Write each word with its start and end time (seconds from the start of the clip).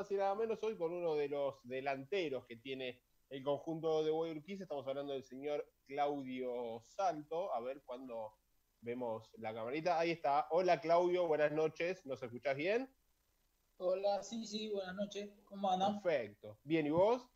más 0.00 0.10
y 0.10 0.14
nada 0.14 0.34
menos 0.34 0.58
hoy 0.62 0.78
con 0.78 0.94
uno 0.94 1.14
de 1.14 1.28
los 1.28 1.56
delanteros 1.62 2.46
que 2.46 2.56
tiene 2.56 3.02
el 3.28 3.42
conjunto 3.42 4.02
de 4.02 4.10
Guayurquiza. 4.10 4.62
Estamos 4.62 4.86
hablando 4.86 5.12
del 5.12 5.24
señor 5.24 5.70
Claudio 5.86 6.82
Salto. 6.86 7.52
A 7.52 7.60
ver 7.60 7.82
cuándo 7.84 8.32
vemos 8.80 9.30
la 9.36 9.52
camarita. 9.52 9.98
Ahí 9.98 10.12
está. 10.12 10.46
Hola 10.52 10.80
Claudio, 10.80 11.26
buenas 11.26 11.52
noches. 11.52 12.06
¿Nos 12.06 12.22
escuchás 12.22 12.56
bien? 12.56 12.90
Hola, 13.76 14.22
sí, 14.22 14.46
sí, 14.46 14.70
buenas 14.70 14.94
noches. 14.94 15.28
¿Cómo 15.44 15.70
andan? 15.70 16.00
Perfecto. 16.00 16.58
Bien, 16.64 16.86
¿y 16.86 16.90
vos? 16.90 17.28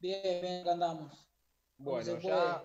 Bien, 0.00 0.42
bien, 0.42 0.68
andamos. 0.68 1.30
Bueno, 1.76 2.18
ya. 2.18 2.64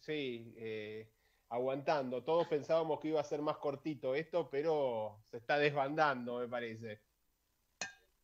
Sí, 0.00 0.52
eh, 0.58 1.10
aguantando. 1.48 2.22
Todos 2.22 2.46
pensábamos 2.46 3.00
que 3.00 3.08
iba 3.08 3.22
a 3.22 3.24
ser 3.24 3.40
más 3.40 3.56
cortito 3.56 4.14
esto, 4.14 4.50
pero 4.50 5.24
se 5.30 5.38
está 5.38 5.56
desbandando, 5.56 6.40
me 6.40 6.48
parece. 6.48 7.00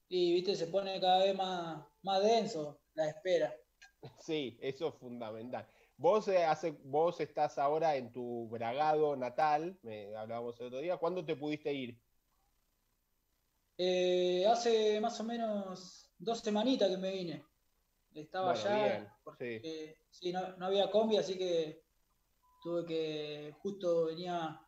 Y 0.09 0.33
viste, 0.35 0.57
se 0.57 0.69
pone 0.69 1.01
cada 1.01 1.25
vez 1.25 1.35
más, 1.37 1.85
más 2.03 2.23
denso 2.23 2.81
la 2.95 3.09
espera. 3.09 3.55
Sí, 4.21 4.57
eso 4.61 4.89
es 4.89 4.95
fundamental. 4.95 5.67
Vos, 5.97 6.29
eh, 6.29 6.45
hace, 6.45 6.71
vos 6.85 7.19
estás 7.21 7.59
ahora 7.59 7.97
en 7.97 8.13
tu 8.13 8.49
bragado 8.49 9.17
natal, 9.17 9.77
me 9.83 10.15
hablábamos 10.15 10.59
el 10.61 10.67
otro 10.69 10.79
día. 10.79 10.97
¿Cuándo 10.97 11.25
te 11.25 11.35
pudiste 11.35 11.73
ir? 11.73 12.01
Eh, 13.77 14.47
hace 14.47 15.01
más 15.01 15.19
o 15.21 15.25
menos 15.25 16.13
dos 16.17 16.39
semanitas 16.39 16.89
que 16.89 16.97
me 16.97 17.11
vine. 17.11 17.45
Estaba 18.15 18.53
allá 18.53 19.13
porque 19.25 19.97
sí. 20.11 20.33
no, 20.33 20.57
no, 20.57 20.67
había 20.67 20.91
combi, 20.91 21.17
así 21.17 21.37
que 21.37 21.83
tuve 22.63 22.85
que, 22.85 23.55
justo 23.61 24.07
venía 24.07 24.61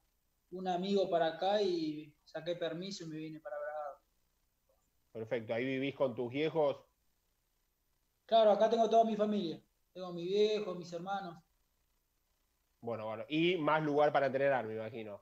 un 0.51 0.69
amigo 0.69 1.09
para 1.09 1.27
acá 1.35 1.63
y 1.63 2.15
saqué 2.25 2.57
permiso 2.57 3.05
y 3.05 3.09
me 3.09 3.17
vine 3.17 3.41
para. 3.41 3.60
Perfecto, 5.13 5.55
ahí 5.55 5.65
vivís 5.65 5.95
con 5.95 6.15
tus 6.15 6.31
viejos. 6.31 6.77
Claro, 8.27 8.53
acá 8.53 8.71
tengo 8.71 8.89
toda 8.89 9.05
mi 9.05 9.17
familia. 9.17 9.61
Tengo 9.93 10.13
mi 10.13 10.25
viejo, 10.25 10.75
mis 10.75 10.93
hermanos. 10.93 11.37
Bueno, 12.81 13.07
bueno. 13.07 13.25
Y 13.29 13.57
más 13.57 13.83
lugar 13.83 14.13
para 14.13 14.27
entrenar, 14.27 14.67
me 14.67 14.77
imagino. 14.77 15.21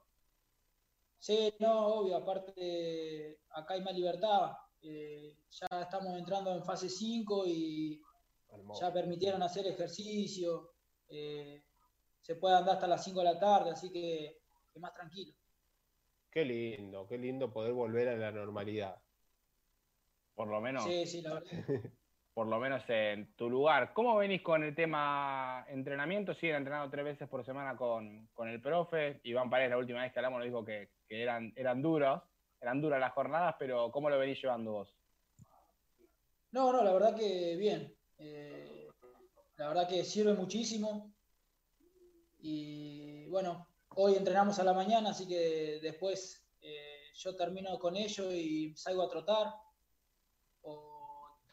Sí, 1.18 1.54
no, 1.58 1.86
obvio. 1.86 2.16
Aparte, 2.16 3.40
acá 3.50 3.74
hay 3.74 3.80
más 3.80 3.94
libertad. 3.94 4.52
Eh, 4.82 5.38
ya 5.50 5.80
estamos 5.82 6.18
entrando 6.18 6.54
en 6.54 6.62
fase 6.62 6.88
5 6.88 7.44
y 7.46 8.00
ya 8.78 8.92
permitieron 8.92 9.42
hacer 9.42 9.66
ejercicio. 9.66 10.72
Eh, 11.08 11.64
se 12.20 12.36
puede 12.36 12.56
andar 12.56 12.74
hasta 12.74 12.86
las 12.86 13.02
5 13.02 13.20
de 13.20 13.24
la 13.24 13.38
tarde, 13.38 13.70
así 13.70 13.90
que, 13.90 14.42
que 14.72 14.78
más 14.78 14.92
tranquilo. 14.92 15.34
Qué 16.30 16.44
lindo, 16.44 17.06
qué 17.06 17.16
lindo 17.16 17.50
poder 17.50 17.72
volver 17.72 18.08
a 18.10 18.16
la 18.16 18.30
normalidad. 18.30 19.00
Por 20.38 20.46
lo 20.46 20.60
menos. 20.60 20.84
Sí, 20.84 21.04
sí, 21.04 21.20
la 21.20 21.34
verdad. 21.34 21.50
por 22.32 22.46
lo 22.46 22.60
menos 22.60 22.84
en 22.86 23.34
tu 23.34 23.50
lugar. 23.50 23.92
¿Cómo 23.92 24.16
venís 24.16 24.40
con 24.40 24.62
el 24.62 24.72
tema 24.72 25.66
entrenamiento? 25.68 26.32
Siguen 26.32 26.54
entrenando 26.54 26.88
tres 26.88 27.04
veces 27.04 27.28
por 27.28 27.44
semana 27.44 27.76
con, 27.76 28.28
el 28.46 28.60
profe. 28.62 29.20
Iván 29.24 29.50
Paredes, 29.50 29.70
la 29.70 29.78
última 29.78 30.02
vez 30.02 30.12
que 30.12 30.20
hablamos, 30.20 30.38
nos 30.38 30.46
dijo 30.46 30.64
que, 30.64 30.90
eran, 31.08 31.52
eran 31.56 31.82
duros, 31.82 32.22
eran 32.60 32.80
duras 32.80 33.00
las 33.00 33.14
jornadas, 33.14 33.56
pero 33.58 33.90
¿cómo 33.90 34.08
lo 34.08 34.16
venís 34.16 34.40
llevando 34.40 34.74
vos? 34.74 34.94
No, 36.52 36.72
no, 36.72 36.84
la 36.84 36.92
verdad 36.92 37.16
que 37.16 37.56
bien. 37.56 37.92
Eh, 38.18 38.86
la 39.56 39.66
verdad 39.66 39.88
que 39.88 40.04
sirve 40.04 40.34
muchísimo. 40.34 41.12
Y 42.38 43.26
bueno, 43.26 43.66
hoy 43.96 44.14
entrenamos 44.14 44.60
a 44.60 44.64
la 44.64 44.72
mañana, 44.72 45.10
así 45.10 45.26
que 45.26 45.80
después 45.82 46.48
eh, 46.60 47.10
yo 47.12 47.34
termino 47.34 47.76
con 47.80 47.96
ello 47.96 48.30
y 48.30 48.72
salgo 48.76 49.02
a 49.02 49.10
trotar 49.10 49.48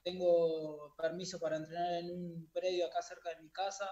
tengo 0.05 0.93
permiso 0.95 1.39
para 1.39 1.57
entrenar 1.57 1.93
en 1.95 2.11
un 2.11 2.49
predio 2.53 2.85
acá 2.85 3.01
cerca 3.01 3.29
de 3.29 3.41
mi 3.41 3.49
casa 3.49 3.89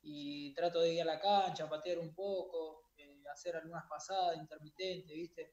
y 0.00 0.54
trato 0.54 0.80
de 0.80 0.94
ir 0.94 1.02
a 1.02 1.04
la 1.04 1.20
cancha, 1.20 1.68
patear 1.68 1.98
un 1.98 2.14
poco, 2.14 2.88
eh, 2.96 3.22
hacer 3.30 3.54
algunas 3.54 3.84
pasadas 3.86 4.38
intermitentes, 4.38 5.14
¿viste? 5.14 5.52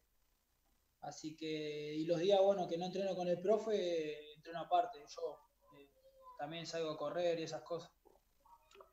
Así 1.02 1.35
que, 1.35 1.94
y 1.94 2.06
los 2.06 2.19
días, 2.19 2.40
bueno, 2.41 2.68
que 2.69 2.78
no 2.78 2.85
entreno 2.85 3.16
con 3.16 3.28
el 3.28 3.41
profe, 3.41 4.34
entreno 4.34 4.62
aparte, 4.62 5.00
yo 5.00 5.40
eh, 5.78 5.90
también 6.38 6.66
salgo 6.66 6.91
a 6.91 6.97
correr 6.97 7.40
y 7.40 7.44
esas 7.44 7.63
cosas. 7.63 7.91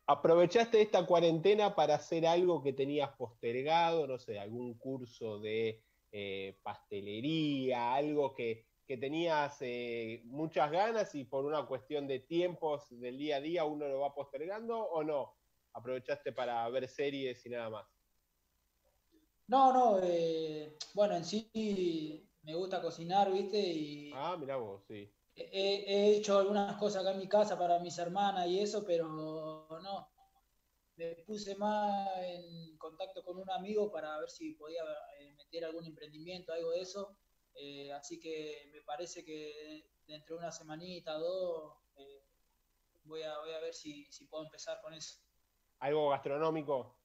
¿Aprovechaste 0.06 0.80
esta 0.80 1.06
cuarentena 1.06 1.76
para 1.76 1.94
hacer 1.94 2.26
algo 2.26 2.60
que 2.60 2.72
tenías 2.72 3.10
postergado, 3.16 4.06
no 4.09 4.19
sé, 4.19 4.41
algún 4.41 4.76
curso 4.78 5.38
de 5.38 5.84
eh, 6.10 6.59
pastelería, 6.62 7.94
algo 7.94 8.34
que, 8.34 8.68
que 8.88 8.97
tenías 8.97 9.59
eh, 9.60 10.22
muchas 10.25 10.72
ganas 10.72 11.15
y 11.15 11.25
por 11.25 11.44
una 11.44 11.66
cuestión 11.66 12.06
de 12.06 12.21
tiempos 12.21 12.88
del 12.88 13.19
día 13.19 13.37
a 13.37 13.41
día 13.41 13.65
uno 13.66 13.87
lo 13.87 14.00
va 14.00 14.15
postergando 14.15 14.78
o 14.78 15.04
no? 15.04 15.37
¿Aprovechaste 15.75 16.32
para 16.32 16.66
ver 16.71 16.88
series 16.88 17.44
y 17.44 17.50
nada 17.50 17.69
más? 17.69 17.87
No, 19.47 19.75
no, 19.75 20.00
eh, 20.03 20.78
bueno, 20.94 21.16
en 21.16 21.25
sí 21.27 22.27
me 22.44 22.54
gusta 22.54 22.81
cocinar, 22.81 23.31
¿viste? 23.31 23.59
Y 23.59 24.10
ah, 24.15 24.38
mira 24.41 24.56
vos, 24.56 24.82
sí. 24.88 25.12
He, 25.34 26.16
hecho 26.16 26.38
algunas 26.38 26.75
cosas 26.78 27.03
acá 27.03 27.12
en 27.12 27.19
mi 27.19 27.28
casa 27.28 27.59
para 27.59 27.78
mis 27.81 27.98
hermanas 27.98 28.47
y 28.47 28.60
eso, 28.60 28.87
pero 28.87 29.06
no. 29.06 30.09
Me 30.97 31.15
puse 31.27 31.54
más 31.56 32.09
en 32.22 32.77
contacto 32.78 33.22
con 33.22 33.37
un 33.37 33.50
amigo 33.50 33.93
para 33.93 34.19
ver 34.19 34.31
si 34.31 34.54
podía 34.54 34.82
eh, 35.21 35.34
meter 35.37 35.66
algún 35.66 35.84
emprendimiento, 35.84 36.54
algo 36.54 36.71
de 36.71 36.81
eso 36.81 37.19
eh, 37.61 37.93
así 37.93 38.21
que 38.21 38.71
me 38.73 38.83
parece 38.83 39.25
que 39.25 39.85
dentro 40.07 40.37
de 40.37 40.43
una 40.43 40.53
semanita, 40.53 41.15
dos, 41.15 41.75
eh, 41.97 42.23
voy, 43.05 43.23
a, 43.23 43.39
voy 43.39 43.53
a 43.53 43.61
ver 43.61 43.75
si, 43.75 44.09
puedo 44.31 44.45
empezar 44.45 44.81
con 44.81 44.95
eso. 44.95 45.21
¿Algo 45.81 46.11
gastronómico? 46.11 46.97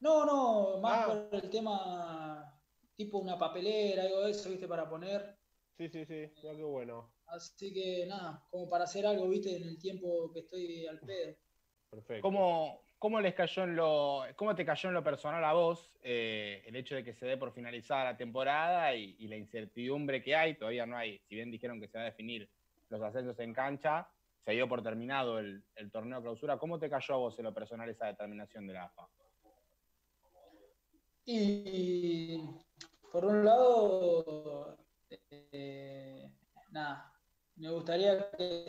No, 0.00 0.24
no, 0.24 0.78
más 0.78 1.08
ah. 1.08 1.28
por 1.30 1.44
el 1.44 1.50
tema 1.50 2.60
tipo 2.94 3.18
una 3.18 3.38
papelera, 3.38 4.02
algo 4.02 4.22
de 4.22 4.32
eso, 4.32 4.50
viste, 4.50 4.66
para 4.66 4.88
poner. 4.88 5.38
Sí, 5.76 5.88
sí, 5.88 6.04
sí, 6.04 6.32
ya 6.42 6.54
qué 6.56 6.64
bueno. 6.64 7.12
Así 7.26 7.72
que 7.72 8.06
nada, 8.06 8.44
como 8.50 8.68
para 8.68 8.84
hacer 8.84 9.06
algo, 9.06 9.28
viste, 9.28 9.56
en 9.56 9.62
el 9.62 9.78
tiempo 9.78 10.32
que 10.32 10.40
estoy 10.40 10.86
al 10.86 10.98
pedo. 11.00 11.36
Perfecto. 11.90 12.22
¿Cómo, 12.22 12.82
¿Cómo 12.98 13.20
les 13.20 13.34
cayó 13.34 13.62
en 13.62 13.76
lo, 13.76 14.24
cómo 14.34 14.56
te 14.56 14.64
cayó 14.64 14.88
en 14.88 14.94
lo 14.94 15.04
personal 15.04 15.44
a 15.44 15.52
vos 15.52 15.88
eh, 16.02 16.64
el 16.66 16.74
hecho 16.74 16.96
de 16.96 17.04
que 17.04 17.14
se 17.14 17.26
dé 17.26 17.36
por 17.36 17.52
finalizada 17.52 18.04
la 18.04 18.16
temporada 18.16 18.92
y, 18.94 19.28
la 19.28 19.36
incertidumbre 19.36 20.20
que 20.20 20.34
hay? 20.34 20.54
Todavía 20.54 20.84
no 20.84 20.96
hay, 20.96 21.20
si 21.28 21.36
bien 21.36 21.50
dijeron 21.50 21.80
que 21.80 21.86
se 21.86 21.96
va 21.96 22.02
a 22.02 22.06
definir 22.06 22.50
los 22.88 23.00
ascensos 23.00 23.38
en 23.38 23.54
cancha, 23.54 24.08
se 24.44 24.50
dio 24.50 24.68
por 24.68 24.82
terminado 24.82 25.38
el, 25.38 25.62
torneo 25.92 26.20
clausura. 26.20 26.58
¿Cómo 26.58 26.80
te 26.80 26.90
cayó 26.90 27.14
a 27.14 27.18
vos 27.18 27.38
en 27.38 27.44
lo 27.44 27.54
personal 27.54 27.88
esa 27.88 28.06
determinación 28.06 28.66
de 28.66 28.72
la 28.72 28.84
AFA? 28.84 29.08
Y 31.24 32.42
por 33.12 33.26
un 33.26 33.44
lado, 33.44 34.76
eh, 35.30 36.32
nada, 36.70 37.12
me 37.56 37.70
gustaría 37.70 38.28
que 38.32 38.64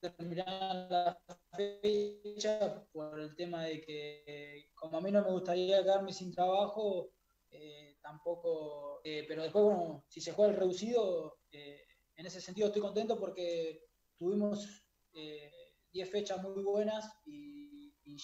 la 0.00 1.20
fecha 1.56 2.84
por 2.92 3.18
el 3.18 3.34
tema 3.34 3.64
de 3.64 3.80
que 3.80 4.70
como 4.74 4.98
a 4.98 5.00
mí 5.00 5.10
no 5.10 5.22
me 5.22 5.30
gustaría 5.30 5.82
quedarme 5.82 6.12
sin 6.12 6.32
trabajo, 6.32 7.12
eh, 7.50 7.96
tampoco, 8.00 9.00
eh, 9.04 9.24
pero 9.26 9.42
después, 9.42 9.64
bueno, 9.64 10.04
si 10.08 10.20
se 10.20 10.32
juega 10.32 10.52
el 10.52 10.58
reducido, 10.58 11.38
eh, 11.50 11.84
en 12.16 12.26
ese 12.26 12.40
sentido 12.40 12.68
estoy 12.68 12.82
contento 12.82 13.18
porque 13.18 13.82
tuvimos 14.18 14.84
10 15.12 16.10
fechas 16.10 16.42
muy 16.42 16.62
buenas 16.62 17.10
y, 17.24 17.76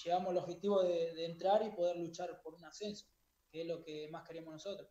llegamos 0.04 0.30
al 0.30 0.38
objetivo 0.38 0.82
de 0.82 1.24
entrar 1.24 1.64
y 1.64 1.70
poder 1.70 1.96
luchar 1.96 2.40
por 2.42 2.54
un 2.54 2.64
ascenso, 2.64 3.06
que 3.50 3.60
es 3.60 3.66
lo 3.66 3.84
que 3.84 4.08
más 4.10 4.26
queremos 4.26 4.52
nosotros. 4.52 4.90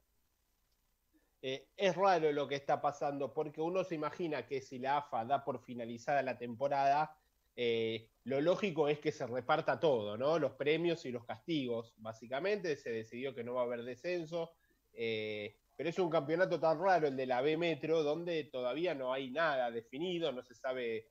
Eh, 1.45 1.67
es 1.75 1.93
raro 1.97 2.31
lo 2.31 2.47
que 2.47 2.55
está 2.55 2.81
pasando, 2.81 3.33
porque 3.33 3.59
uno 3.59 3.83
se 3.83 3.95
imagina 3.95 4.47
que 4.47 4.61
si 4.61 4.79
la 4.79 4.99
AFA 4.99 5.25
da 5.25 5.43
por 5.43 5.61
finalizada 5.61 6.21
la 6.21 6.37
temporada, 6.37 7.17
eh, 7.57 8.07
lo 8.23 8.39
lógico 8.39 8.87
es 8.87 8.99
que 8.99 9.11
se 9.11 9.27
reparta 9.27 9.77
todo, 9.77 10.15
¿no? 10.15 10.39
Los 10.39 10.53
premios 10.53 11.05
y 11.05 11.11
los 11.11 11.25
castigos, 11.25 11.95
básicamente. 11.97 12.77
Se 12.77 12.91
decidió 12.91 13.35
que 13.35 13.43
no 13.43 13.55
va 13.55 13.63
a 13.63 13.65
haber 13.65 13.83
descenso. 13.83 14.53
Eh, 14.93 15.57
pero 15.75 15.89
es 15.89 15.99
un 15.99 16.09
campeonato 16.09 16.61
tan 16.61 16.81
raro 16.81 17.07
el 17.07 17.17
de 17.17 17.25
la 17.25 17.41
B 17.41 17.57
Metro, 17.57 18.03
donde 18.03 18.45
todavía 18.45 18.95
no 18.95 19.11
hay 19.11 19.29
nada 19.29 19.69
definido, 19.69 20.31
no 20.31 20.43
se 20.43 20.55
sabe 20.55 21.09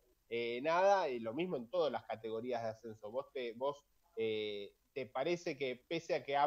nada, 0.62 1.10
y 1.10 1.20
lo 1.20 1.34
mismo 1.34 1.58
en 1.58 1.68
todas 1.68 1.92
las 1.92 2.04
categorías 2.04 2.62
de 2.62 2.68
ascenso. 2.70 3.10
¿Vos, 3.10 3.26
te, 3.34 5.06
parece 5.12 5.58
que 5.58 5.84
pese 5.86 6.14
a 6.14 6.24
que 6.24 6.38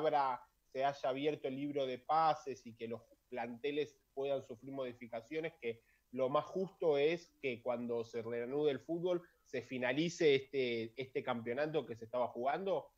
se 0.73 0.83
haya 0.83 1.09
abierto 1.09 1.47
el 1.47 1.55
libro 1.55 1.85
de 1.85 1.99
pases 1.99 2.65
y 2.65 2.73
que 2.73 2.87
los 2.87 3.03
planteles 3.29 3.97
puedan 4.13 4.45
sufrir 4.45 4.71
modificaciones, 4.71 5.53
que 5.59 5.81
lo 6.11 6.29
más 6.29 6.45
justo 6.45 6.97
es 6.97 7.33
que 7.41 7.61
cuando 7.61 8.03
se 8.03 8.21
reanude 8.21 8.71
el 8.71 8.79
fútbol 8.79 9.21
se 9.43 9.61
finalice 9.61 10.35
este, 10.35 10.93
este 10.95 11.23
campeonato 11.23 11.85
que 11.85 11.95
se 11.95 12.05
estaba 12.05 12.27
jugando? 12.27 12.89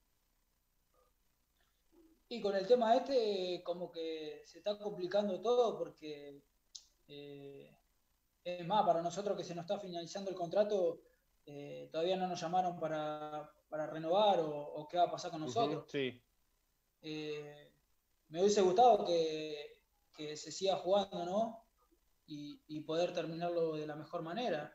Y 2.30 2.42
con 2.42 2.56
el 2.56 2.68
tema 2.68 2.96
este, 2.96 3.62
como 3.64 3.92
que 3.92 4.42
se 4.46 4.60
está 4.60 4.78
complicando 4.78 5.42
todo 5.42 5.78
porque 5.78 6.42
eh, 7.08 7.74
es 8.44 8.66
más, 8.68 8.86
para 8.86 9.02
nosotros 9.02 9.38
que 9.38 9.44
se 9.44 9.56
nos 9.56 9.64
está 9.64 9.80
finalizando 9.80 10.30
el 10.30 10.36
contrato, 10.36 11.02
eh, 11.46 11.90
todavía 11.92 12.18
no 12.18 12.28
nos 12.28 12.40
llamaron 12.40 12.80
para, 12.80 13.50
renovar 13.70 14.40
o, 14.42 14.88
qué 14.90 14.98
va 14.98 15.04
a 15.04 15.12
pasar 15.12 15.32
con 15.32 15.42
nosotros. 15.42 15.86
sí. 15.90 16.22
Eh, 17.02 17.72
me 18.30 18.42
hubiese 18.42 18.62
gustado 18.62 19.06
que, 19.06 19.77
se 20.18 20.52
siga 20.52 20.76
jugando, 20.78 21.26
¿no? 21.26 21.64
Y, 22.28 22.82
poder 22.82 23.14
terminarlo 23.14 23.76
de 23.76 23.88
la 23.88 23.96
mejor 23.96 24.22
manera. 24.22 24.74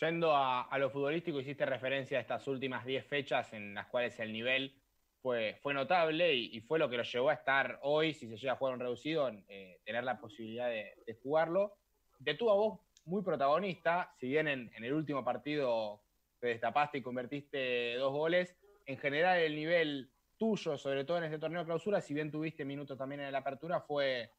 Yendo 0.00 0.34
a, 0.34 0.76
lo 0.78 0.90
futbolístico, 0.90 1.40
hiciste 1.40 1.66
referencia 1.66 2.18
a 2.18 2.20
estas 2.20 2.46
últimas 2.48 2.84
10 2.84 3.06
fechas 3.06 3.52
en 3.52 3.74
las 3.74 3.86
cuales 3.86 4.18
el 4.20 4.32
nivel 4.32 4.74
fue, 5.20 5.58
fue 5.62 5.74
notable 5.74 6.34
y, 6.34 6.60
fue 6.60 6.78
lo 6.78 6.88
que 6.88 6.96
lo 6.96 7.02
llevó 7.02 7.30
a 7.30 7.34
estar 7.34 7.78
hoy, 7.82 8.14
si 8.14 8.28
se 8.28 8.36
llega 8.36 8.54
a 8.54 8.56
jugar 8.56 8.74
un 8.74 8.80
reducido, 8.80 9.28
eh, 9.48 9.80
tener 9.84 10.04
la 10.04 10.20
posibilidad 10.20 10.68
de, 10.68 11.18
jugarlo. 11.22 11.76
Te 12.24 12.34
tuvo 12.34 12.50
a 12.50 12.54
vos 12.54 12.80
muy 13.04 13.22
protagonista, 13.22 14.12
si 14.18 14.28
bien 14.28 14.48
en, 14.48 14.70
el 14.74 14.92
último 14.92 15.24
partido 15.24 16.02
te 16.38 16.48
destapaste 16.48 16.98
y 16.98 17.02
convertiste 17.02 17.94
dos 17.96 18.12
goles, 18.12 18.56
en 18.86 18.98
general 18.98 19.38
el 19.38 19.54
nivel 19.54 20.10
tuyo, 20.40 20.78
sobre 20.78 21.04
todo 21.04 21.18
en 21.18 21.24
este 21.24 21.38
torneo 21.38 21.60
de 21.60 21.66
clausura, 21.66 22.00
si 22.00 22.14
bien 22.14 22.30
tuviste 22.30 22.64
minutos 22.64 22.96
también 22.96 23.20
en 23.20 23.30
la 23.30 23.40
apertura, 23.40 23.82
fue, 23.82 24.32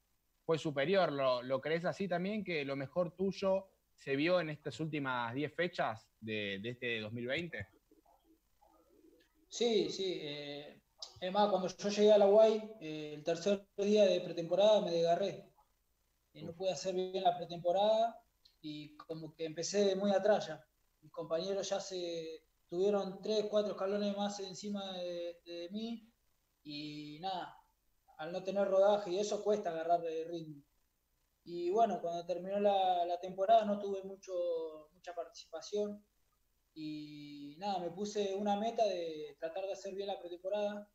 fue 0.44 0.58
superior. 0.58 1.12
¿Lo, 1.12 1.44
¿Lo, 1.44 1.62
crees 1.62 1.86
así 1.86 2.08
también 2.08 2.44
que 2.44 2.66
lo 2.66 2.76
mejor 2.76 3.16
tuyo 3.16 3.68
se 3.96 4.16
vio 4.16 4.42
en 4.42 4.50
estas 4.50 4.80
últimas 4.80 5.32
10 5.36 5.54
fechas 5.54 6.10
de, 6.20 6.60
este 6.64 7.02
2020? 7.02 7.68
Sí, 9.48 9.92
sí. 9.92 10.18
Eh, 10.24 10.82
es 11.20 11.32
más, 11.32 11.52
cuando 11.52 11.68
yo 11.68 11.90
llegué 11.90 12.12
a 12.12 12.18
la 12.18 12.26
Guay, 12.26 12.72
eh, 12.82 13.14
el 13.14 13.24
tercer 13.24 13.68
día 13.78 14.06
de 14.06 14.22
pretemporada 14.22 14.82
me 14.82 14.92
desgarré. 14.92 15.54
no 16.34 16.56
pude 16.56 16.72
hacer 16.72 16.96
bien 16.96 17.22
la 17.24 17.38
pretemporada 17.38 18.20
y 18.60 18.98
como 18.98 19.36
que 19.36 19.46
empecé 19.46 19.96
muy 19.96 20.12
atrás. 20.12 20.52
Mis 21.00 21.12
compañeros 21.12 21.70
ya 21.70 21.80
se 21.80 22.42
tuvieron 22.72 23.22
tres, 23.22 23.48
cuatro 23.50 23.74
escalones 23.74 24.16
más 24.16 24.40
encima 24.40 24.94
de, 24.94 25.68
mí 25.72 26.10
y 26.64 27.20
nada, 27.20 27.54
al 28.18 28.32
no 28.32 28.42
tener 28.44 28.66
rodaje 28.66 29.12
y 29.12 29.20
eso 29.20 29.44
cuesta 29.44 29.72
agarrar 29.72 30.06
el 30.06 30.26
ritmo. 30.30 30.64
Y 31.44 31.70
bueno, 31.70 32.00
cuando 32.00 32.26
terminó 32.26 32.62
la, 32.62 33.20
temporada 33.22 33.66
no 33.66 33.78
tuve 33.78 34.02
mucho, 34.04 34.32
mucha 34.94 35.14
participación 35.14 36.02
y 36.74 37.58
nada, 37.60 37.80
me 37.80 37.92
puse 37.92 38.34
una 38.36 38.56
meta 38.56 38.86
de 38.88 39.36
tratar 39.38 39.66
de 39.66 39.74
hacer 39.74 39.94
bien 39.94 40.08
la 40.08 40.18
pretemporada 40.18 40.90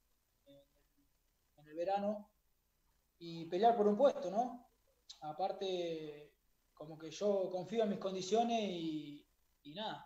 en 1.59 1.69
el 1.69 1.77
verano 1.77 2.31
y 3.19 3.45
pelear 3.51 3.77
por 3.77 3.87
un 3.87 3.99
puesto, 3.99 4.31
¿no? 4.31 4.67
Aparte, 5.21 6.33
como 6.73 6.97
que 6.97 7.11
yo 7.11 7.51
confío 7.51 7.83
en 7.83 7.91
mis 7.91 7.99
condiciones 7.99 8.63
y, 8.63 9.27
nada. 9.75 10.06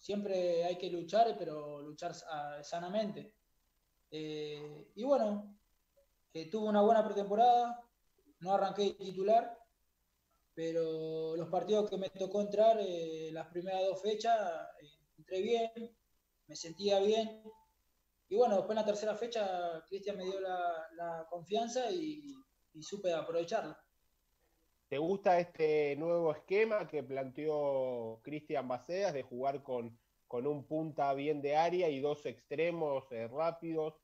Siempre 0.00 0.64
hay 0.64 0.78
que 0.78 0.90
luchar, 0.90 1.36
pero 1.38 1.82
luchar 1.82 2.14
sanamente. 2.62 3.34
Eh, 4.10 4.92
y 4.94 5.04
bueno, 5.04 5.58
eh, 6.32 6.50
tuve 6.50 6.70
una 6.70 6.80
buena 6.80 7.04
pretemporada, 7.04 7.86
no 8.40 8.54
arranqué 8.54 8.94
titular, 8.94 9.58
pero 10.54 11.36
los 11.36 11.50
partidos 11.50 11.90
que 11.90 11.98
me 11.98 12.08
tocó 12.08 12.40
entrar, 12.40 12.78
eh, 12.80 13.28
las 13.30 13.48
primeras 13.48 13.82
dos 13.82 14.00
fechas, 14.00 14.36
entré 15.18 15.42
bien, 15.42 15.70
me 16.46 16.56
sentía 16.56 16.98
bien. 17.00 17.42
Y 18.30 18.36
bueno, 18.36 18.56
después 18.56 18.70
en 18.70 18.82
la 18.82 18.86
tercera 18.86 19.14
fecha, 19.14 19.84
Cristian 19.86 20.16
me 20.16 20.24
dio 20.24 20.40
la, 20.40 21.26
confianza 21.28 21.90
y, 21.90 22.34
supe 22.80 23.12
aprovecharla. 23.12 23.78
¿Te 24.90 24.98
gusta 24.98 25.38
este 25.38 25.96
nuevo 25.96 26.32
esquema 26.32 26.86
que 26.86 27.02
planteó 27.02 28.20
Cristian 28.22 28.68
Baceas 28.68 29.14
de 29.14 29.22
jugar 29.22 29.62
con, 29.62 29.98
con, 30.26 30.46
un 30.46 30.66
punta 30.66 31.14
bien 31.14 31.40
de 31.40 31.56
área 31.56 31.88
y 31.88 32.00
dos 32.00 32.26
extremos 32.26 33.10
eh, 33.10 33.26
rápidos, 33.28 33.94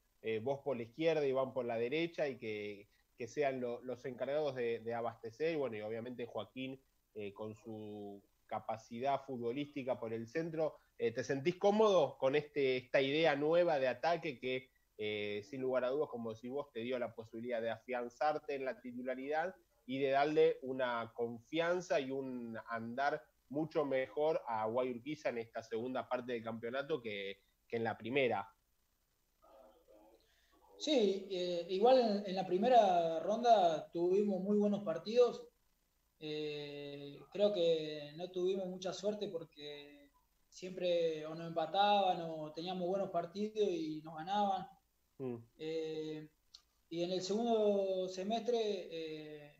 vos 0.42 0.60
por 0.64 0.76
la 0.76 0.82
izquierda 0.84 1.24
y 1.24 1.30
Van 1.32 1.52
por 1.52 1.66
la 1.66 1.76
derecha 1.76 2.26
y 2.26 2.38
que 2.38 2.88
que 3.16 3.26
sean 3.26 3.60
los 3.60 4.04
encargados 4.04 4.54
de, 4.54 4.94
abastecer, 4.94 5.54
y 5.54 5.56
bueno, 5.56 5.76
y 5.76 5.80
obviamente 5.80 6.26
Joaquín 6.26 6.80
eh, 7.14 7.32
con 7.32 7.54
su 7.54 8.22
capacidad 8.46 9.24
futbolística 9.24 9.98
por 9.98 10.12
el 10.12 10.28
centro, 10.28 10.76
eh, 10.98 11.12
¿te 11.12 11.24
sentís 11.24 11.56
cómodo 11.56 12.16
con 12.18 12.36
este, 12.36 12.76
esta 12.76 13.00
idea 13.00 13.34
nueva 13.34 13.78
de 13.78 13.88
ataque 13.88 14.38
que 14.38 14.68
eh, 14.98 15.42
sin 15.44 15.60
lugar 15.60 15.84
a 15.84 15.88
dudas, 15.88 16.08
como 16.10 16.34
si 16.34 16.48
vos, 16.48 16.70
te 16.72 16.80
dio 16.80 16.98
la 16.98 17.14
posibilidad 17.14 17.60
de 17.60 17.70
afianzarte 17.70 18.54
en 18.54 18.64
la 18.64 18.80
titularidad 18.80 19.54
y 19.86 19.98
de 19.98 20.10
darle 20.10 20.58
una 20.62 21.12
confianza 21.14 22.00
y 22.00 22.10
un 22.10 22.58
andar 22.68 23.22
mucho 23.48 23.84
mejor 23.84 24.42
a 24.46 24.66
Guayurquiza 24.66 25.28
en 25.28 25.38
esta 25.38 25.62
segunda 25.62 26.08
parte 26.08 26.32
del 26.32 26.42
campeonato 26.42 27.00
que, 27.00 27.38
que 27.68 27.76
en 27.76 27.84
la 27.84 27.96
primera? 27.96 28.48
Sí, 30.78 31.26
eh, 31.30 31.66
igual 31.70 32.24
en, 32.26 32.34
la 32.34 32.46
primera 32.46 33.20
ronda 33.20 33.90
tuvimos 33.90 34.42
muy 34.42 34.58
buenos 34.58 34.82
partidos. 34.82 35.46
Eh, 36.18 37.18
creo 37.30 37.52
que 37.52 38.12
no 38.16 38.30
tuvimos 38.30 38.66
mucha 38.66 38.92
suerte 38.92 39.28
porque 39.28 40.10
siempre 40.48 41.26
o 41.26 41.34
nos 41.34 41.48
empataban 41.48 42.20
o 42.22 42.52
teníamos 42.52 42.86
buenos 42.86 43.10
partidos 43.10 43.68
y 43.70 44.02
nos 44.02 44.16
ganaban. 44.16 44.66
Mm. 45.18 45.36
Eh, 45.58 46.28
y 46.88 47.02
en 47.02 47.12
el 47.12 47.22
segundo 47.22 48.08
semestre, 48.08 49.55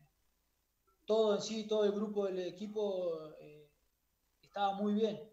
todo 1.07 1.33
en 1.33 1.41
sí, 1.41 1.65
todo 1.65 1.85
el 1.85 1.93
grupo 1.93 2.27
del 2.27 2.39
equipo 2.39 3.33
estaba 4.41 4.73
muy 4.73 4.93
bien 4.93 5.27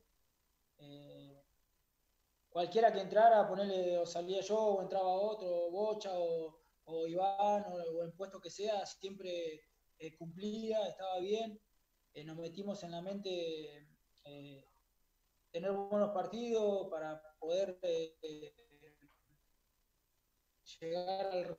cualquiera 2.55 2.93
que 2.93 3.00
entrara, 3.00 3.49
ponerle 3.49 3.99
o 3.99 4.06
salía 4.06 4.41
yo 4.41 4.56
o 4.56 4.82
entraba 4.82 5.09
otro, 5.09 5.73
Bocha 5.73 6.12
o, 6.15 7.06
Iván 7.09 7.65
o, 7.67 8.05
en 8.05 8.12
puesto 8.12 8.41
que 8.41 8.49
sea, 8.49 8.87
siempre 8.87 9.65
eh, 9.99 10.17
cumplía, 10.17 10.87
estaba 10.87 11.19
bien. 11.19 11.61
Eh, 12.12 12.23
nos 12.23 12.37
metimos 12.37 12.81
en 12.85 12.93
la 12.93 13.03
mente 13.03 13.88
eh, 14.25 14.65
tener 15.50 15.73
buenos 15.73 16.11
partidos 16.12 16.88
para 16.88 17.20
poder 17.41 17.77
llegar 20.81 21.27
al 21.27 21.58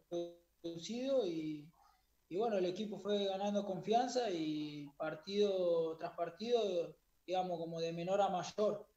reducido 0.63 1.27
y, 1.27 1.69
y 2.27 2.37
bueno, 2.37 2.57
el 2.57 2.65
equipo 2.65 2.97
fue 2.97 3.25
ganando 3.25 3.65
confianza 3.65 4.29
y 4.31 4.87
partido 4.97 5.95
tras 5.97 6.11
partido, 6.11 6.95
digamos, 7.25 7.59
como 7.59 7.79
de 7.79 7.93
menor 7.93 8.21
a 8.21 8.29
mayor. 8.29 8.87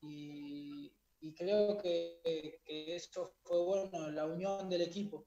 Y, 0.00 0.92
creo 1.36 1.78
que, 1.78 2.60
eso 2.64 3.34
fue 3.42 3.58
bueno, 3.62 4.10
la 4.10 4.26
unión 4.26 4.68
del 4.68 4.82
equipo. 4.82 5.26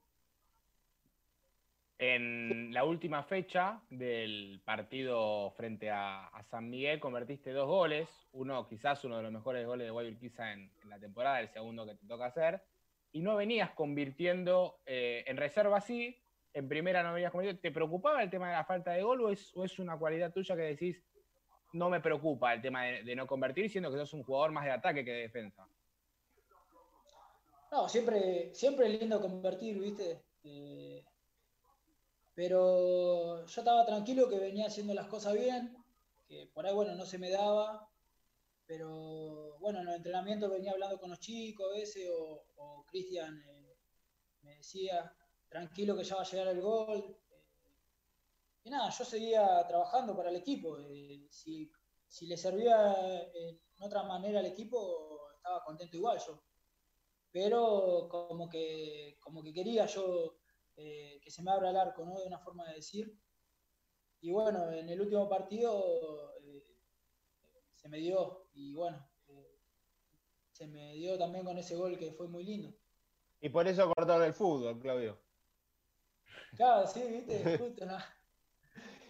En 1.98 2.74
la 2.74 2.86
última 2.86 3.24
fecha 3.24 3.82
del 3.90 4.62
partido 4.64 5.52
frente 5.52 5.90
a, 5.90 6.32
San 6.50 6.70
Miguel 6.70 7.02
convertiste 7.02 7.52
dos 7.52 7.68
goles, 7.68 8.08
uno 8.32 8.66
quizás 8.68 9.04
uno 9.04 9.18
de 9.18 9.24
los 9.24 9.32
mejores 9.34 9.66
goles 9.66 9.86
de 9.86 9.92
Guayurquiza 9.92 10.54
en, 10.54 10.72
en 10.82 10.90
la 10.90 11.00
temporada, 11.00 11.42
el 11.42 11.50
segundo 11.50 11.86
que 11.86 11.96
te 11.96 12.08
toca 12.08 12.28
hacer, 12.28 12.64
y 13.12 13.22
no 13.22 13.36
venías 13.36 13.72
convirtiendo 13.72 14.80
eh, 14.86 15.24
en 15.28 15.38
reserva 15.38 15.82
sí, 15.82 16.18
en 16.54 16.68
primera 16.68 17.04
no 17.04 17.14
venías 17.14 17.32
convirtiendo. 17.32 17.62
¿Te 17.62 17.72
preocupaba 17.72 18.24
el 18.24 18.30
tema 18.30 18.48
de 18.48 18.54
la 18.54 18.66
falta 18.66 18.92
de 18.92 19.04
gol 19.04 19.22
o 19.22 19.30
es, 19.32 19.52
o 19.56 19.66
una 19.82 19.98
cualidad 19.98 20.32
tuya 20.34 20.56
que 20.56 20.62
decís 20.64 21.04
no 21.74 21.90
me 21.90 22.02
preocupa 22.02 22.54
el 22.54 22.62
tema 22.62 22.84
de, 22.86 23.16
no 23.16 23.28
convertir, 23.28 23.70
siendo 23.70 23.92
que 23.92 23.98
sos 23.98 24.14
un 24.14 24.24
jugador 24.24 24.52
más 24.52 24.66
de 24.66 24.72
ataque 24.72 25.06
que 25.06 25.12
de 25.12 25.22
defensa? 25.22 25.68
No, 27.72 27.88
siempre, 27.88 28.54
siempre 28.56 28.88
es 28.88 29.00
lindo 29.00 29.22
convertir, 29.22 29.80
¿viste? 29.80 30.24
Eh, 30.44 31.06
pero 32.34 33.46
yo 33.46 33.62
estaba 33.62 33.86
tranquilo 33.86 34.28
que 34.28 34.40
venía 34.40 34.66
haciendo 34.66 34.96
las 34.96 35.08
cosas 35.08 35.36
bien, 35.36 35.78
que 36.28 36.50
por 36.54 36.66
ahí, 36.66 36.74
bueno, 36.74 36.96
no 36.96 37.06
se 37.06 37.20
me 37.20 37.30
daba, 37.30 37.88
pero 38.66 39.58
bueno, 39.60 39.80
en 39.80 39.86
los 39.86 39.96
entrenamientos 39.96 40.50
venía 40.50 40.72
hablando 40.72 41.00
con 41.00 41.10
los 41.10 41.20
chicos 41.20 41.68
a 41.70 41.78
veces, 41.78 42.10
o, 42.58 42.86
Cristian 42.88 43.44
eh, 43.48 43.78
me 44.42 44.56
decía, 44.56 45.14
tranquilo 45.50 45.96
que 45.98 46.04
ya 46.04 46.16
va 46.16 46.22
a 46.22 46.26
llegar 46.26 46.48
el 46.48 46.62
gol. 46.62 47.18
Eh, 47.30 47.46
y 48.64 48.70
nada, 48.70 48.90
yo 48.90 49.04
seguía 49.04 49.66
trabajando 49.68 50.16
para 50.16 50.30
el 50.30 50.38
equipo. 50.38 50.78
si, 51.30 51.72
si 52.08 52.28
le 52.28 52.38
servía 52.38 52.96
en 53.34 53.60
otra 53.82 54.04
manera 54.04 54.40
al 54.40 54.46
equipo, 54.46 55.32
estaba 55.36 55.64
contento 55.64 55.98
igual 55.98 56.20
yo 56.26 56.44
pero 57.32 58.08
como 58.10 58.50
que, 58.50 59.18
como 59.20 59.44
que 59.44 59.54
quería 59.54 59.86
yo 59.86 60.40
eh, 60.78 61.20
que 61.22 61.30
se 61.30 61.44
me 61.44 61.52
abra 61.52 61.70
el 61.70 61.78
arco, 61.78 62.06
¿no? 62.06 62.20
De 62.20 62.28
una 62.28 62.40
forma 62.40 62.68
de 62.68 62.76
decir. 62.76 63.14
Y 64.22 64.32
bueno, 64.32 64.72
en 64.72 64.90
el 64.90 65.02
último 65.02 65.30
partido 65.30 66.34
eh, 66.42 66.66
se 67.76 67.88
me 67.88 68.00
dio, 68.00 68.50
y 68.54 68.74
bueno, 68.74 69.10
eh, 69.28 69.60
se 70.52 70.68
me 70.68 70.94
dio 70.96 71.18
también 71.18 71.46
con 71.46 71.58
ese 71.58 71.76
gol 71.76 71.98
que 71.98 72.12
fue 72.14 72.28
muy 72.28 72.44
lindo. 72.44 72.74
Y 73.40 73.50
por 73.50 73.68
eso 73.68 73.92
cortaron 73.96 74.26
el 74.26 74.34
fútbol, 74.34 74.80
Claudio. 74.80 75.18
Claro, 76.56 76.88
sí, 76.88 77.02
viste, 77.10 77.58
justo, 77.58 77.86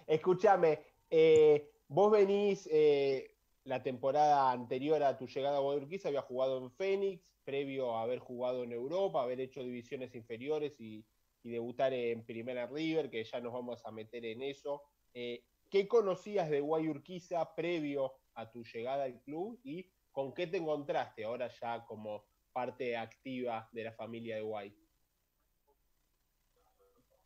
Escúchame, 0.07 0.79
eh, 1.09 1.71
vos 1.87 2.11
venís 2.11 2.67
eh, 2.71 3.35
la 3.63 3.83
temporada 3.83 4.51
anterior 4.51 5.01
a 5.03 5.17
tu 5.17 5.27
llegada 5.27 5.57
a 5.57 5.61
Guadalquivir, 5.61 6.01
había 6.05 6.21
jugado 6.21 6.57
en 6.57 6.71
Fénix, 6.71 7.23
previo 7.43 7.95
a 7.95 8.03
haber 8.03 8.19
jugado 8.19 8.63
en 8.63 8.71
Europa, 8.71 9.21
haber 9.21 9.39
hecho 9.39 9.63
divisiones 9.63 10.13
inferiores 10.15 10.79
y, 10.79 11.05
debutar 11.41 11.93
en 11.93 12.25
Primera 12.25 12.67
River, 12.67 13.09
que 13.09 13.23
ya 13.23 13.39
nos 13.39 13.53
vamos 13.53 13.83
a 13.85 13.91
meter 13.91 14.25
en 14.25 14.43
eso. 14.43 14.83
Eh, 15.13 15.45
¿Qué 15.69 15.87
conocías 15.87 16.49
de 16.49 16.59
Guayurquiza 16.59 17.55
previo 17.55 18.13
a 18.33 18.51
tu 18.51 18.63
llegada 18.63 19.05
al 19.05 19.21
club 19.21 19.59
y 19.63 19.89
con 20.11 20.33
qué 20.33 20.47
te 20.47 20.57
encontraste 20.57 21.23
ahora 21.23 21.49
ya 21.61 21.85
como 21.85 22.25
parte 22.51 22.97
activa 22.97 23.69
de 23.71 23.85
la 23.85 23.93
familia 23.93 24.35
de 24.35 24.41
Guay? 24.41 24.75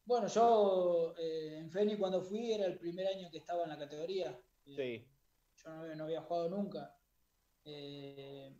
Bueno, 0.05 0.27
yo 0.27 1.15
eh, 1.17 1.59
en 1.59 1.71
Fénix 1.71 1.97
cuando 1.97 2.21
fui 2.21 2.51
era 2.51 2.65
el 2.65 2.77
primer 2.77 3.07
año 3.07 3.29
que 3.31 3.37
estaba 3.37 3.63
en 3.63 3.69
la 3.69 3.77
categoría. 3.77 4.37
Eh, 4.65 4.75
sí. 4.75 5.07
Yo 5.63 5.95
no, 5.95 6.03
había 6.03 6.21
jugado 6.21 6.49
nunca. 6.49 6.97
Eh, 7.63 8.53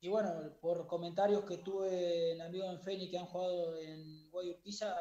y 0.00 0.08
bueno, 0.08 0.58
por 0.60 0.86
comentarios 0.88 1.44
que 1.44 1.58
tuve 1.58 2.32
en 2.32 2.40
amigos 2.40 2.70
en 2.70 2.80
Fénix 2.80 3.10
que 3.10 3.18
han 3.18 3.26
jugado 3.26 3.78
en 3.78 4.28
Guayurquiza, 4.30 4.96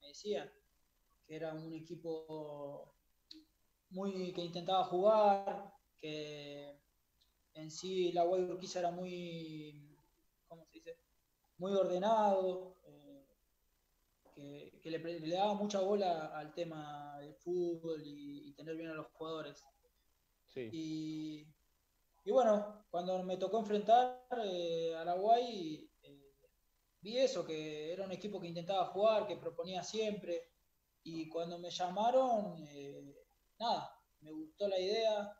me 0.00 0.08
decían 0.08 0.52
que 1.26 1.36
era 1.36 1.54
un 1.54 1.72
equipo 1.72 2.94
muy 3.88 4.32
que 4.34 4.42
intentaba 4.42 4.84
jugar, 4.84 5.72
que 5.98 6.78
en 7.54 7.70
sí 7.70 8.12
la 8.12 8.24
Guayurquiza 8.24 8.80
era 8.80 8.90
muy, 8.90 9.98
¿cómo 10.46 10.66
se 10.66 10.72
dice? 10.72 10.98
Muy 11.56 11.72
ordenado 11.72 12.76
que, 14.34 14.80
le, 14.84 15.28
daba 15.30 15.54
mucha 15.54 15.80
bola 15.80 16.36
al 16.36 16.52
tema 16.52 17.18
del 17.20 17.34
fútbol 17.34 18.02
y, 18.04 18.52
tener 18.54 18.76
bien 18.76 18.90
a 18.90 18.94
los 18.94 19.06
jugadores. 19.12 19.64
Y, 20.54 21.46
bueno, 22.26 22.86
cuando 22.90 23.22
me 23.22 23.36
tocó 23.36 23.58
enfrentar 23.58 24.26
eh, 24.44 24.94
a 24.96 25.02
Araguay, 25.02 25.90
eh, 26.02 26.32
vi 27.00 27.18
eso, 27.18 27.44
que 27.44 27.92
era 27.92 28.04
un 28.04 28.12
equipo 28.12 28.40
que 28.40 28.48
intentaba 28.48 28.86
jugar, 28.86 29.26
que 29.26 29.36
proponía 29.36 29.82
siempre. 29.82 30.50
Y 31.02 31.28
cuando 31.28 31.58
me 31.58 31.70
llamaron, 31.70 32.56
eh, 32.68 33.14
nada, 33.58 33.90
me 34.20 34.32
gustó 34.32 34.68
la 34.68 34.78
idea. 34.78 35.36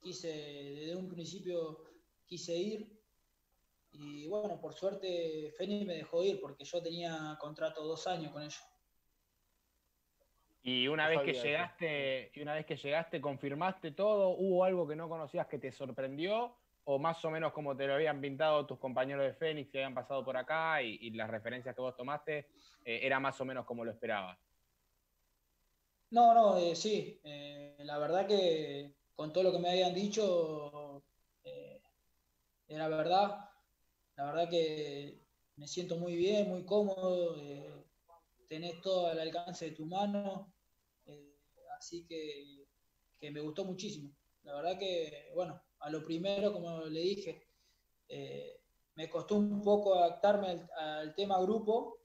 Quise, 0.00 0.28
desde 0.28 0.96
un 0.96 1.08
principio 1.08 1.84
quise 2.24 2.56
ir 2.56 2.97
y 4.00 4.28
bueno, 4.28 4.60
por 4.60 4.74
suerte 4.74 5.52
Feni 5.56 5.84
me 5.84 5.94
dejó 5.94 6.22
ir 6.22 6.40
porque 6.40 6.64
yo 6.64 6.80
tenía 6.80 7.36
contrato 7.40 7.82
dos 7.82 8.06
años 8.06 8.32
con 8.32 8.42
ellos. 8.42 8.62
Y 10.62 10.86
una 10.86 11.08
vez 11.08 11.22
que 11.22 11.32
llegaste, 11.32 12.30
y 12.34 12.40
una 12.40 12.54
vez 12.54 12.66
que 12.66 12.76
llegaste, 12.76 13.20
confirmaste 13.20 13.92
todo, 13.92 14.30
¿hubo 14.30 14.64
algo 14.64 14.86
que 14.86 14.94
no 14.94 15.08
conocías 15.08 15.46
que 15.46 15.58
te 15.58 15.72
sorprendió? 15.72 16.56
¿O 16.84 16.98
más 16.98 17.24
o 17.24 17.30
menos 17.30 17.52
como 17.52 17.76
te 17.76 17.86
lo 17.86 17.94
habían 17.94 18.20
pintado 18.20 18.66
tus 18.66 18.78
compañeros 18.78 19.24
de 19.24 19.34
Fénix 19.34 19.70
que 19.70 19.78
habían 19.78 19.94
pasado 19.94 20.24
por 20.24 20.36
acá 20.36 20.80
y, 20.82 21.10
las 21.10 21.30
referencias 21.30 21.74
que 21.74 21.80
vos 21.80 21.96
tomaste, 21.96 22.48
eh, 22.84 23.00
era 23.02 23.18
más 23.18 23.40
o 23.40 23.44
menos 23.44 23.64
como 23.64 23.84
lo 23.84 23.90
esperabas? 23.90 24.38
No, 26.10 26.34
no, 26.34 26.56
eh, 26.58 26.74
sí. 26.76 27.20
Eh, 27.24 27.76
la 27.80 27.98
verdad 27.98 28.26
que 28.26 28.94
con 29.14 29.32
todo 29.32 29.44
lo 29.44 29.52
que 29.52 29.58
me 29.58 29.70
habían 29.70 29.94
dicho, 29.94 31.02
era 32.68 32.88
verdad. 32.88 33.47
La 34.18 34.24
verdad 34.24 34.50
que 34.50 35.22
me 35.54 35.68
siento 35.68 35.96
muy 35.96 36.16
bien, 36.16 36.48
muy 36.48 36.64
cómodo, 36.64 37.36
eh, 37.36 37.72
tenés 38.48 38.80
todo 38.80 39.06
al 39.06 39.20
alcance 39.20 39.66
de 39.66 39.76
tu 39.76 39.86
mano, 39.86 40.52
eh, 41.06 41.36
así 41.78 42.04
que, 42.04 42.66
me 43.30 43.40
gustó 43.40 43.64
muchísimo. 43.64 44.12
La 44.42 44.56
verdad 44.56 44.76
que, 44.76 45.30
bueno, 45.36 45.62
a 45.78 45.88
lo 45.90 46.04
primero, 46.04 46.52
como 46.52 46.80
le 46.86 47.00
dije, 47.00 47.46
eh, 48.08 48.60
me 48.96 49.08
costó 49.08 49.36
un 49.36 49.62
poco 49.62 49.94
adaptarme 49.94 50.66
al, 50.76 51.14
tema 51.14 51.40
grupo, 51.40 52.00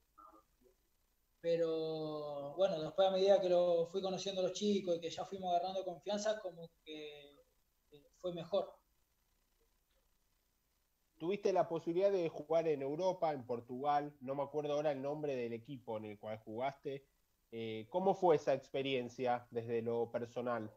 pero 1.41 2.53
bueno, 2.55 2.79
después 2.79 3.07
a 3.07 3.11
medida 3.11 3.41
que 3.41 3.49
lo 3.49 3.87
fui 3.87 4.03
conociendo 4.03 4.41
a 4.41 4.43
los 4.43 4.53
chicos 4.53 4.97
y 4.97 5.01
que 5.01 5.09
ya 5.09 5.25
fuimos 5.25 5.49
agarrando 5.49 5.83
confianza, 5.83 6.39
como 6.41 6.69
que 6.85 7.39
fue 8.21 8.33
mejor 8.35 8.82
tuviste 11.23 11.53
la 11.53 11.69
posibilidad 11.69 12.11
de 12.11 12.27
jugar 12.27 12.67
en 12.67 12.81
Europa, 12.81 13.31
en 13.31 13.45
Portugal, 13.45 14.13
no 14.19 14.35
me 14.35 14.43
acuerdo 14.43 14.73
ahora 14.73 14.91
el 14.91 15.01
nombre 15.01 15.37
del 15.37 15.53
equipo 15.53 15.95
en 15.95 16.03
el 16.03 16.19
cual 16.19 16.37
jugaste. 16.39 17.05
Eh, 17.49 17.87
¿Cómo 17.89 18.13
fue 18.13 18.35
esa 18.35 18.53
experiencia 18.53 19.47
desde 19.49 19.81
lo 19.81 20.11
personal? 20.11 20.69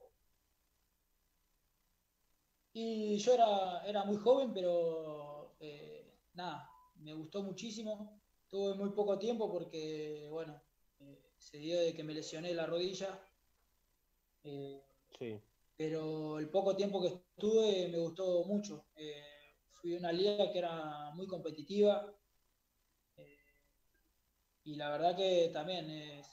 Y 2.72 3.18
yo 3.18 3.34
era, 3.34 3.84
era 3.88 4.04
muy 4.04 4.18
joven, 4.18 4.54
pero 4.54 5.56
eh, 5.58 6.14
nada, 6.34 6.70
me 7.00 7.12
gustó 7.12 7.42
muchísimo. 7.42 8.22
Tuve 8.46 8.74
muy 8.74 8.90
poco 8.90 9.18
tiempo 9.18 9.50
porque, 9.50 10.28
bueno, 10.30 10.62
eh, 11.00 11.32
se 11.38 11.58
dio 11.58 11.80
de 11.80 11.92
que 11.92 12.04
me 12.04 12.14
lesioné 12.14 12.54
la 12.54 12.66
rodilla. 12.66 13.20
sí. 14.44 15.40
Pero 15.76 16.38
el 16.38 16.48
poco 16.50 16.76
tiempo 16.76 17.02
que 17.02 17.08
estuve 17.08 17.88
me 17.88 17.98
gustó 17.98 18.44
mucho 18.44 18.86
fui 19.86 19.94
una 19.94 20.10
liga 20.10 20.50
que 20.50 20.58
era 20.58 21.12
muy 21.14 21.28
competitiva 21.28 22.12
eh, 23.16 23.38
y 24.64 24.74
la 24.74 24.90
verdad 24.90 25.16
que 25.16 25.48
también 25.52 25.88
es, 25.88 26.26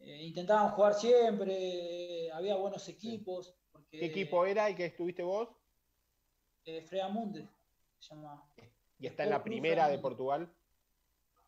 eh, 0.00 0.24
intentaban 0.24 0.70
jugar 0.70 0.94
siempre, 0.94 2.30
había 2.32 2.56
buenos 2.56 2.88
equipos. 2.88 3.54
¿Qué 3.90 4.06
equipo 4.06 4.46
era 4.46 4.66
el 4.66 4.74
que 4.74 4.86
estuviste 4.86 5.22
vos? 5.22 5.50
Eh, 6.64 6.80
Freamunde 6.80 7.46
se 7.98 8.14
llamaba. 8.14 8.48
¿Y 8.98 9.06
está 9.06 9.24
en 9.24 9.30
la 9.30 9.44
primera 9.44 9.86
de 9.88 9.98
Portugal? 9.98 10.50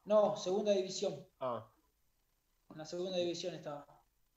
No, 0.05 0.37
segunda 0.37 0.73
división. 0.73 1.27
Ah. 1.41 1.67
En 2.71 2.77
la 2.77 2.85
segunda 2.85 3.17
división 3.17 3.55
estaba. 3.55 3.87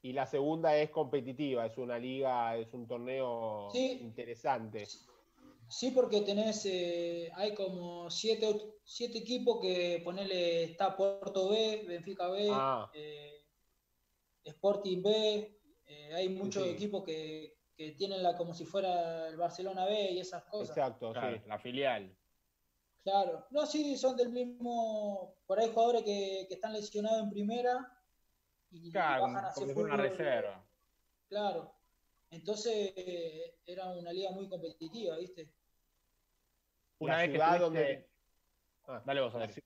Y 0.01 0.13
la 0.13 0.25
segunda 0.25 0.77
es 0.77 0.91
competitiva, 0.91 1.65
es 1.65 1.77
una 1.77 1.99
liga, 1.99 2.55
es 2.55 2.73
un 2.73 2.87
torneo 2.87 3.67
interesante. 3.73 4.87
Sí, 5.71 5.91
porque 5.91 6.19
tenés, 6.19 6.65
eh, 6.65 7.31
hay 7.33 7.55
como 7.55 8.09
siete, 8.09 8.75
siete 8.83 9.19
equipos 9.19 9.61
que 9.61 10.01
ponele, 10.03 10.65
está 10.65 10.97
Porto 10.97 11.49
B, 11.49 11.85
Benfica 11.87 12.27
B, 12.27 12.49
ah. 12.51 12.91
eh, 12.93 13.41
Sporting 14.43 15.01
B, 15.01 15.61
eh, 15.85 16.13
hay 16.13 16.27
muchos 16.27 16.67
equipos 16.67 17.05
que, 17.05 17.57
tienen 17.97 18.21
la 18.21 18.37
como 18.37 18.53
si 18.53 18.63
fuera 18.63 19.27
el 19.29 19.37
Barcelona 19.37 19.85
B 19.85 20.11
y 20.11 20.19
esas 20.19 20.43
cosas. 20.43 20.77
Exacto, 20.77 21.13
sí. 21.15 21.41
la 21.47 21.57
filial. 21.57 22.15
Claro, 23.01 23.47
no, 23.49 23.65
sí, 23.65 23.97
son 23.97 24.15
del 24.15 24.29
mismo, 24.29 25.35
por 25.47 25.57
ahí 25.57 25.71
jugadores 25.73 26.03
que, 26.03 26.41
están 26.49 26.73
lesionados 26.73 27.23
en 27.23 27.29
primera 27.31 27.91
y 28.69 28.91
bajan 28.91 29.37
hacia 29.37 29.73
una 29.73 29.97
reserva. 29.97 30.63
Claro, 31.27 31.73
entonces 32.29 32.93
era 33.65 33.89
una 33.93 34.11
liga 34.11 34.31
muy 34.31 34.47
competitiva, 34.47 35.17
¿viste? 35.17 35.49
Una 37.01 37.17
vez 37.17 37.31
ciudad 37.31 37.59
donde. 37.59 38.07
Ah, 38.87 39.01
Dale 39.05 39.21
vos, 39.21 39.33
a 39.35 39.39
ver. 39.39 39.63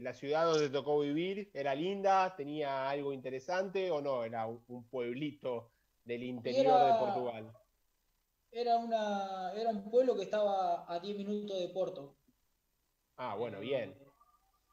La, 0.00 0.14
ciudad 0.14 0.46
donde 0.46 0.70
tocó 0.70 1.00
vivir 1.00 1.50
era 1.52 1.74
linda, 1.74 2.34
tenía 2.34 2.88
algo 2.88 3.12
interesante 3.12 3.90
o 3.90 4.00
no, 4.00 4.24
era 4.24 4.46
un, 4.46 4.88
pueblito 4.88 5.72
del 6.04 6.22
interior 6.22 6.86
de 6.86 6.98
Portugal. 6.98 7.52
Era, 8.50 8.78
una, 8.78 9.52
era 9.52 9.68
un 9.70 9.90
pueblo 9.90 10.14
que 10.16 10.22
estaba 10.22 10.90
a 10.90 10.98
10 10.98 11.18
minutos 11.18 11.58
de 11.58 11.68
Porto. 11.68 12.16
Ah, 13.16 13.34
bueno, 13.34 13.60
bien. 13.60 13.94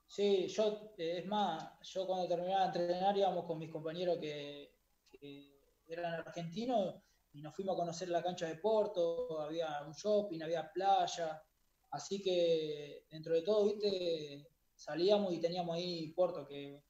Sí, 0.07 0.47
yo, 0.47 0.93
eh, 0.97 1.17
es 1.17 1.25
más, 1.25 1.79
yo 1.81 2.07
cuando 2.07 2.27
terminaba 2.27 2.61
de 2.61 2.79
entrenar 2.79 3.17
íbamos 3.17 3.45
con 3.45 3.59
mis 3.59 3.69
compañeros 3.69 4.19
que, 4.19 4.73
que 5.09 5.53
eran 5.87 6.13
argentinos 6.13 6.95
y 7.33 7.41
nos 7.41 7.53
fuimos 7.53 7.75
a 7.75 7.79
conocer 7.79 8.07
la 8.09 8.23
cancha 8.23 8.47
de 8.47 8.55
Porto, 8.55 9.41
había 9.41 9.81
un 9.85 9.93
shopping, 9.93 10.41
había 10.41 10.71
playa, 10.71 11.43
Así 11.91 12.22
que 12.22 13.05
dentro 13.10 13.34
de 13.34 13.41
todo, 13.41 13.65
viste, 13.65 14.48
salíamos 14.75 15.34
y 15.34 15.41
teníamos 15.41 15.75
ahí 15.75 16.12
Porto, 16.13 16.48
que, 16.48 16.81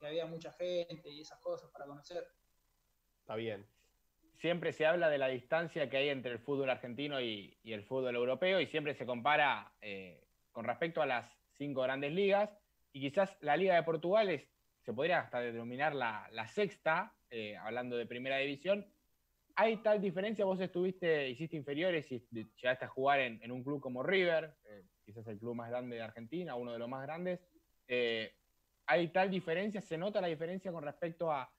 había 0.00 0.26
mucha 0.26 0.50
gente 0.52 1.08
y 1.08 1.20
esas 1.20 1.38
cosas 1.38 1.70
para 1.70 1.86
conocer. 1.86 2.26
Está 3.20 3.36
bien. 3.36 3.64
Siempre 4.34 4.72
se 4.72 4.84
habla 4.84 5.08
de 5.08 5.18
la 5.18 5.28
distancia 5.28 5.88
que 5.88 5.96
hay 5.96 6.08
entre 6.08 6.32
el 6.32 6.40
fútbol 6.40 6.70
argentino 6.70 7.20
y, 7.20 7.56
el 7.62 7.84
fútbol 7.84 8.16
europeo 8.16 8.60
y 8.60 8.66
siempre 8.66 8.96
se 8.96 9.06
compara 9.06 9.72
eh, 9.80 10.24
con 10.50 10.64
respecto 10.64 11.02
a 11.02 11.06
las 11.06 11.30
cinco 11.56 11.82
grandes 11.82 12.12
ligas 12.12 12.50
y 12.92 13.00
quizás 13.00 13.36
la 13.40 13.56
Liga 13.56 13.76
de 13.76 13.84
Portugal 13.84 14.44
se 14.80 14.92
podría 14.92 15.20
hasta 15.20 15.40
denominar 15.40 15.94
la, 15.94 16.48
sexta, 16.48 17.14
eh, 17.30 17.56
hablando 17.56 17.96
de 17.96 18.06
primera 18.06 18.38
división, 18.38 18.91
¿Hay 19.56 19.78
tal 19.78 20.00
diferencia? 20.00 20.44
Vos 20.44 20.60
estuviste, 20.60 21.28
hiciste 21.28 21.56
inferiores 21.56 22.10
y 22.10 22.26
llegaste 22.30 22.84
a 22.84 22.88
jugar 22.88 23.20
en, 23.20 23.50
un 23.50 23.62
club 23.62 23.80
como 23.80 24.02
River, 24.02 24.54
eh, 24.64 24.84
quizás 25.04 25.26
el 25.26 25.38
club 25.38 25.54
más 25.54 25.70
grande 25.70 25.96
de 25.96 26.02
Argentina, 26.02 26.54
uno 26.54 26.72
de 26.72 26.78
los 26.78 26.88
más 26.88 27.02
grandes. 27.02 27.40
Eh, 27.86 28.32
¿Hay 28.86 29.08
tal 29.08 29.30
diferencia? 29.30 29.80
¿Se 29.80 29.98
nota 29.98 30.20
la 30.20 30.28
diferencia 30.28 30.72
con 30.72 30.82
respecto 30.82 31.30
a, 31.30 31.50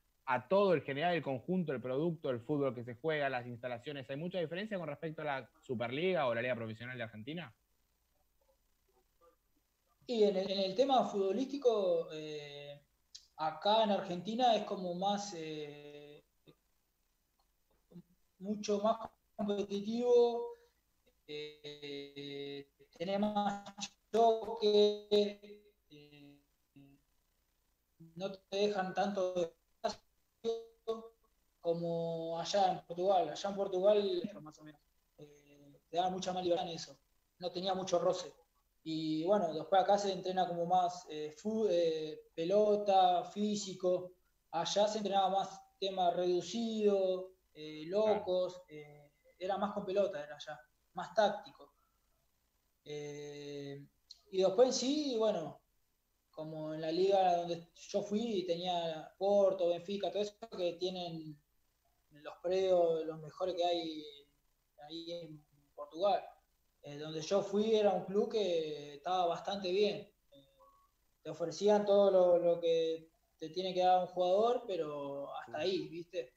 todo 0.50 0.74
el 0.74 0.82
general, 0.82 1.16
el 1.16 1.22
conjunto, 1.22 1.74
el 1.74 1.82
producto, 1.82 2.30
el 2.30 2.40
fútbol 2.40 2.74
que 2.74 2.84
se 2.84 2.96
juega, 2.96 3.30
las 3.30 3.46
instalaciones, 3.46 4.10
¿hay 4.10 4.16
mucha 4.16 4.40
diferencia 4.40 4.78
con 4.78 4.88
respecto 4.88 5.22
a 5.22 5.26
la 5.26 5.50
Superliga 5.62 6.28
o 6.28 6.34
la 6.34 6.42
Liga 6.42 6.56
Profesional 6.56 6.98
de 6.98 7.04
Argentina? 7.04 7.54
Y 10.08 10.24
en 10.24 10.36
el, 10.38 10.76
tema 10.76 11.06
futbolístico, 11.06 12.10
eh, 12.14 12.80
acá 13.38 13.84
en 13.84 13.92
Argentina 13.92 14.56
es 14.56 14.64
como 14.64 14.94
más, 14.96 15.34
eh, 15.34 15.93
mucho 18.44 18.80
más 18.80 19.10
competitivo, 19.36 20.58
eh, 21.28 22.68
más 23.20 23.64
choque, 24.12 25.74
no 28.16 28.32
te 28.32 28.58
dejan 28.58 28.94
tanto 28.94 29.56
como 31.62 32.38
allá 32.40 32.74
en 32.74 32.86
Portugal. 32.86 33.30
Allá 33.30 33.50
en 33.50 33.56
Portugal, 33.56 34.32
más 34.42 34.60
o 34.60 34.64
menos, 34.64 34.82
te 35.90 35.98
daban 35.98 36.14
mucha 36.14 36.34
más 36.34 36.44
libertad 36.44 36.68
en 36.68 36.76
eso. 36.76 36.98
No 37.40 37.52
tenía 37.52 37.74
mucho 37.74 38.00
roce. 38.00 38.34
Y 38.84 39.24
bueno, 39.24 39.54
después 39.54 39.82
acá 39.82 39.98
se 39.98 40.12
entrena 40.12 40.46
como 40.48 40.66
más 40.66 41.06
eh, 41.10 41.34
eh, 41.70 42.20
pelota, 42.36 43.24
físico. 43.24 44.12
Allá 44.52 44.88
se 44.88 44.98
entrenaba 44.98 45.30
más 45.30 45.62
tema 45.80 46.12
reducido, 46.12 47.33
eh, 47.54 47.84
locos. 47.88 48.64
era 49.38 49.58
más 49.58 49.74
con 49.74 49.86
pelota, 49.86 50.24
era 50.24 50.36
allá, 50.36 50.60
más 50.94 51.14
táctico. 51.14 51.74
y 52.86 54.38
después 54.42 54.76
sí, 54.76 55.16
bueno, 55.18 55.62
como 56.32 56.74
en 56.74 56.82
la 56.82 56.92
liga 56.92 57.38
donde 57.38 57.70
yo 57.76 58.02
fui, 58.02 58.46
tenía 58.46 59.14
Porto, 59.18 59.70
Benfica, 59.70 60.12
todo 60.12 60.24
eso 60.24 60.36
que 60.58 60.74
tienen 60.74 61.40
los 62.10 62.34
predios, 62.42 63.06
los 63.06 63.20
mejores 63.20 63.56
que 63.56 63.66
hay 63.66 64.04
ahí 64.88 65.12
en 65.12 65.46
Portugal. 65.76 66.24
Eh, 66.84 66.98
donde 66.98 67.22
yo 67.22 67.42
fui 67.42 67.76
era 67.76 67.94
un 67.94 68.04
club 68.04 68.30
que 68.32 68.96
estaba 68.96 69.28
bastante 69.28 69.72
bien. 69.72 70.12
Eh, 70.32 70.48
te 71.22 71.30
ofrecían 71.30 71.86
todo 71.86 72.40
lo, 72.40 72.60
que 72.60 73.10
te 73.40 73.50
tiene 73.50 73.74
que 73.74 73.82
dar 73.82 74.02
un 74.02 74.08
jugador, 74.08 74.64
pero 74.68 75.34
hasta 75.36 75.60
ahí, 75.60 75.88
¿viste? 75.88 76.34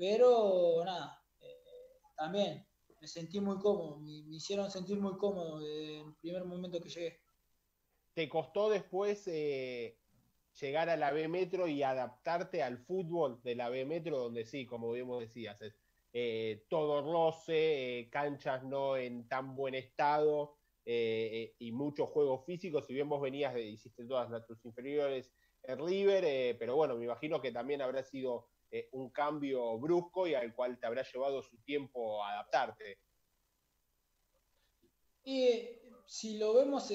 Pero 0.00 0.82
nada, 0.84 1.22
eh, 1.40 2.00
también 2.16 2.66
me 3.00 3.06
sentí 3.06 3.38
muy 3.38 3.58
cómodo, 3.58 3.98
me, 4.00 4.12
hicieron 4.34 4.70
sentir 4.70 4.98
muy 4.98 5.16
cómodo 5.18 5.60
en 5.60 6.08
el 6.08 6.14
primer 6.16 6.44
momento 6.44 6.80
que 6.80 6.88
llegué. 6.88 7.20
¿Te 8.14 8.28
costó 8.28 8.70
después 8.70 9.26
llegar 9.26 10.88
a 10.88 10.96
la 10.96 11.10
B 11.12 11.28
Metro 11.28 11.68
y 11.68 11.82
adaptarte 11.82 12.62
al 12.62 12.78
fútbol 12.78 13.40
de 13.42 13.54
la 13.54 13.68
B 13.68 13.84
Metro, 13.84 14.18
donde 14.18 14.46
sí, 14.46 14.66
como 14.66 14.90
bien 14.92 15.06
vos 15.06 15.20
decías, 15.20 15.60
es 15.60 15.78
eh, 16.12 16.64
todo 16.68 17.02
roce, 17.02 18.00
eh, 18.00 18.10
canchas 18.10 18.64
no 18.64 18.96
en 18.96 19.28
tan 19.28 19.54
buen 19.54 19.76
estado 19.76 20.56
eh, 20.84 21.54
y 21.58 21.70
muchos 21.70 22.08
juegos 22.08 22.44
físicos. 22.44 22.86
Si 22.86 22.94
bien 22.94 23.08
vos 23.08 23.20
venías, 23.20 23.54
de, 23.54 23.62
hiciste 23.62 24.04
todas 24.06 24.44
tus 24.46 24.64
inferiores 24.64 25.32
en 25.62 25.78
River, 25.86 26.56
pero 26.58 26.74
bueno, 26.74 26.96
me 26.96 27.04
imagino 27.04 27.40
que 27.40 27.52
también 27.52 27.80
habrá 27.82 28.02
sido 28.02 28.49
un 28.92 29.10
cambio 29.10 29.78
brusco 29.78 30.26
y 30.26 30.34
al 30.34 30.54
cual 30.54 30.78
te 30.78 30.86
habrá 30.86 31.02
llevado 31.02 31.42
su 31.42 31.56
tiempo 31.58 32.24
adaptarte. 32.24 32.98
Y 35.24 35.50
si 36.06 36.38
lo 36.38 36.54
vemos, 36.54 36.90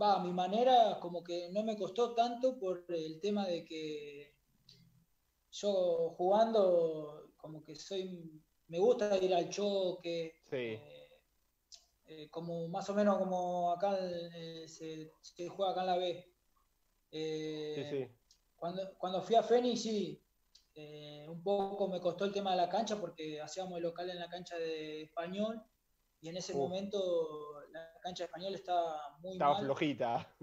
va, 0.00 0.16
a 0.16 0.24
mi 0.24 0.32
manera, 0.32 0.98
como 1.00 1.22
que 1.22 1.50
no 1.52 1.62
me 1.62 1.76
costó 1.76 2.14
tanto 2.14 2.58
por 2.58 2.84
el 2.88 3.20
tema 3.20 3.46
de 3.46 3.64
que 3.64 4.34
yo 5.50 6.14
jugando 6.16 7.32
como 7.36 7.62
que 7.64 7.74
soy, 7.74 8.42
me 8.68 8.78
gusta 8.78 9.16
ir 9.18 9.34
al 9.34 9.48
choque, 9.48 10.40
eh, 10.52 11.10
eh, 12.06 12.28
como 12.30 12.68
más 12.68 12.88
o 12.90 12.94
menos 12.94 13.18
como 13.18 13.72
acá 13.72 13.98
eh, 14.00 14.68
se, 14.68 15.10
juega 15.48 15.72
acá 15.72 15.80
en 15.80 15.86
la 15.86 15.96
B. 15.96 16.26
Cuando, 18.60 18.94
cuando 18.98 19.22
fui 19.22 19.36
a 19.36 19.42
Fénix, 19.42 19.82
sí, 19.82 20.22
un 21.28 21.42
poco 21.42 21.88
me 21.88 22.00
costó 22.00 22.26
el 22.26 22.32
tema 22.32 22.50
de 22.52 22.58
la 22.58 22.68
cancha 22.68 23.00
porque 23.00 23.40
hacíamos 23.40 23.78
el 23.78 23.84
local 23.84 24.10
en 24.10 24.18
la 24.18 24.28
cancha 24.28 24.56
de 24.56 25.02
español 25.02 25.62
y 26.20 26.28
en 26.28 26.36
ese 26.36 26.54
momento 26.54 26.98
la 27.70 27.90
cancha 28.02 28.24
de 28.24 28.26
español 28.26 28.54
estaba 28.54 29.18
muy 29.20 29.32
estaba 29.32 29.60
flojita. 29.60 30.36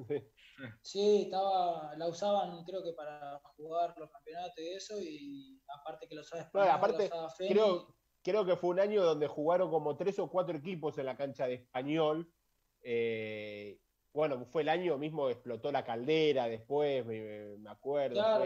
Sí 0.81 1.23
estaba 1.25 1.95
la 1.95 2.07
usaban 2.07 2.63
creo 2.63 2.83
que 2.83 2.93
para 2.93 3.39
jugar 3.55 3.93
los 3.97 4.09
campeonatos 4.09 4.57
y 4.57 4.73
eso 4.73 4.99
y 4.99 5.61
aparte 5.67 6.07
que 6.07 6.15
lo 6.15 6.23
sabes 6.23 6.47
aparte 6.71 7.11
creo 7.47 7.95
creo 8.23 8.43
que 8.43 8.55
fue 8.55 8.71
un 8.71 8.79
año 8.79 9.03
donde 9.03 9.27
jugaron 9.27 9.69
como 9.69 9.95
tres 9.95 10.17
o 10.17 10.31
cuatro 10.31 10.57
equipos 10.57 10.97
en 10.97 11.05
la 11.05 11.15
cancha 11.15 11.45
de 11.45 11.53
español 11.53 12.33
eh, 12.81 13.79
bueno 14.17 14.45
fue 14.47 14.63
el 14.63 14.69
año 14.69 14.97
mismo 14.97 15.27
que 15.27 15.33
explotó 15.33 15.71
la 15.71 15.85
caldera 15.85 16.47
después 16.47 17.05
me, 17.05 17.69
acuerdo 17.69 18.15
claro, 18.15 18.45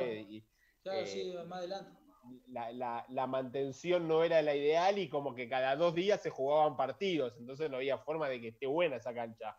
claro 0.83 1.05
sí 1.05 1.31
eh, 1.31 1.43
más 1.45 1.59
adelante 1.59 2.01
la, 2.47 3.27
mantención 3.27 4.07
no 4.07 4.23
era 4.23 4.41
la 4.41 4.55
ideal 4.55 4.99
y 4.99 5.09
como 5.09 5.33
que 5.33 5.47
cada 5.47 5.75
dos 5.75 5.95
días 5.95 6.21
se 6.21 6.29
jugaban 6.29 6.77
partidos, 6.77 7.33
entonces 7.39 7.69
no 7.69 7.77
había 7.77 7.97
forma 7.97 8.29
de 8.29 8.39
que 8.39 8.49
esté 8.49 8.67
buena 8.67 8.97
esa 8.97 9.13
cancha. 9.13 9.57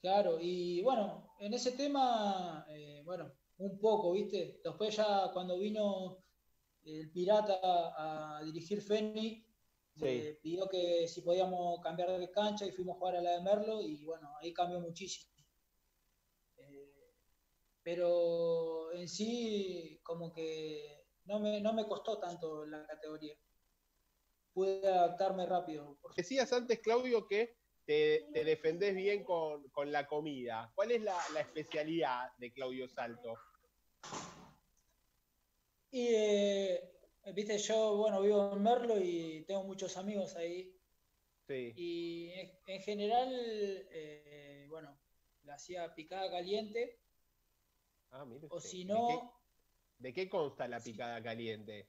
Claro, 0.00 0.38
y 0.40 0.82
bueno, 0.82 1.34
en 1.40 1.52
ese 1.54 1.72
tema, 1.72 2.64
eh, 2.68 3.02
bueno, 3.04 3.32
un 3.58 3.80
poco, 3.80 4.12
¿viste? 4.12 4.60
Después 4.62 4.94
ya 4.94 5.30
cuando 5.32 5.58
vino 5.58 6.18
el 6.84 7.10
Pirata 7.10 7.58
a 7.62 8.40
dirigir 8.44 8.80
Feni, 8.82 9.43
eh, 10.00 10.38
pidió 10.42 10.68
que 10.68 11.06
si 11.06 11.20
podíamos 11.22 11.80
cambiar 11.80 12.18
de 12.18 12.30
cancha 12.30 12.66
y 12.66 12.72
fuimos 12.72 12.96
a 12.96 12.98
jugar 12.98 13.16
a 13.16 13.22
la 13.22 13.30
de 13.32 13.42
Merlo 13.42 13.80
y 13.80 14.04
bueno, 14.04 14.30
ahí 14.40 14.52
cambió 14.52 14.80
muchísimo. 14.80 15.32
Eh, 16.56 17.12
pero 17.82 18.92
en 18.92 19.08
sí, 19.08 20.00
como 20.02 20.32
que 20.32 21.06
no 21.24 21.38
me, 21.38 21.60
no 21.60 21.72
me 21.72 21.86
costó 21.86 22.18
tanto 22.18 22.66
la 22.66 22.84
categoría. 22.86 23.36
Pude 24.52 24.86
adaptarme 24.86 25.46
rápido. 25.46 25.98
Decías 26.16 26.52
antes, 26.52 26.80
Claudio, 26.80 27.26
que 27.26 27.56
te, 27.84 28.26
defendés 28.32 28.94
bien 28.94 29.24
con, 29.24 29.62
la 29.86 30.06
comida. 30.06 30.72
¿Cuál 30.74 30.92
es 30.92 31.02
la, 31.02 31.18
especialidad 31.38 32.30
de 32.38 32.52
Claudio 32.52 32.88
Salto? 32.88 33.34
Y, 35.90 36.08
eh, 36.08 36.93
viste, 37.32 37.58
yo, 37.58 37.96
bueno, 37.96 38.20
vivo 38.20 38.52
en 38.52 38.62
Merlo 38.62 39.00
y 39.00 39.44
tengo 39.46 39.64
muchos 39.64 39.96
amigos 39.96 40.36
ahí. 40.36 40.76
Sí. 41.46 41.72
Y 41.76 42.30
en, 42.66 42.80
general, 42.82 43.28
eh, 43.32 44.66
bueno, 44.68 44.98
la 45.44 45.54
hacía 45.54 45.94
picada 45.94 46.30
caliente. 46.30 47.00
Ah, 48.10 48.24
mire. 48.24 48.46
O 48.50 48.60
si 48.60 48.84
no, 48.84 49.34
¿De 49.98 50.12
qué 50.12 50.28
consta 50.28 50.68
la 50.68 50.80
picada 50.80 51.22
caliente? 51.22 51.88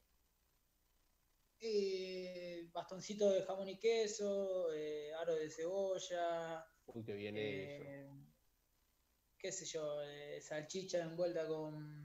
Eh, 1.60 2.70
bastoncito 2.72 3.30
de 3.30 3.44
jamón 3.44 3.70
y 3.70 3.80
queso, 3.80 4.74
eh, 4.74 5.14
aro 5.16 5.36
de 5.36 5.50
cebolla. 5.50 6.66
Uy, 6.88 7.04
qué 7.04 7.14
bien 7.14 7.36
eh, 7.38 8.08
Qué 9.38 9.52
sé 9.52 9.66
yo, 9.66 10.02
eh, 10.04 10.40
salchicha 10.42 11.02
envuelta 11.02 11.48
con 11.48 12.05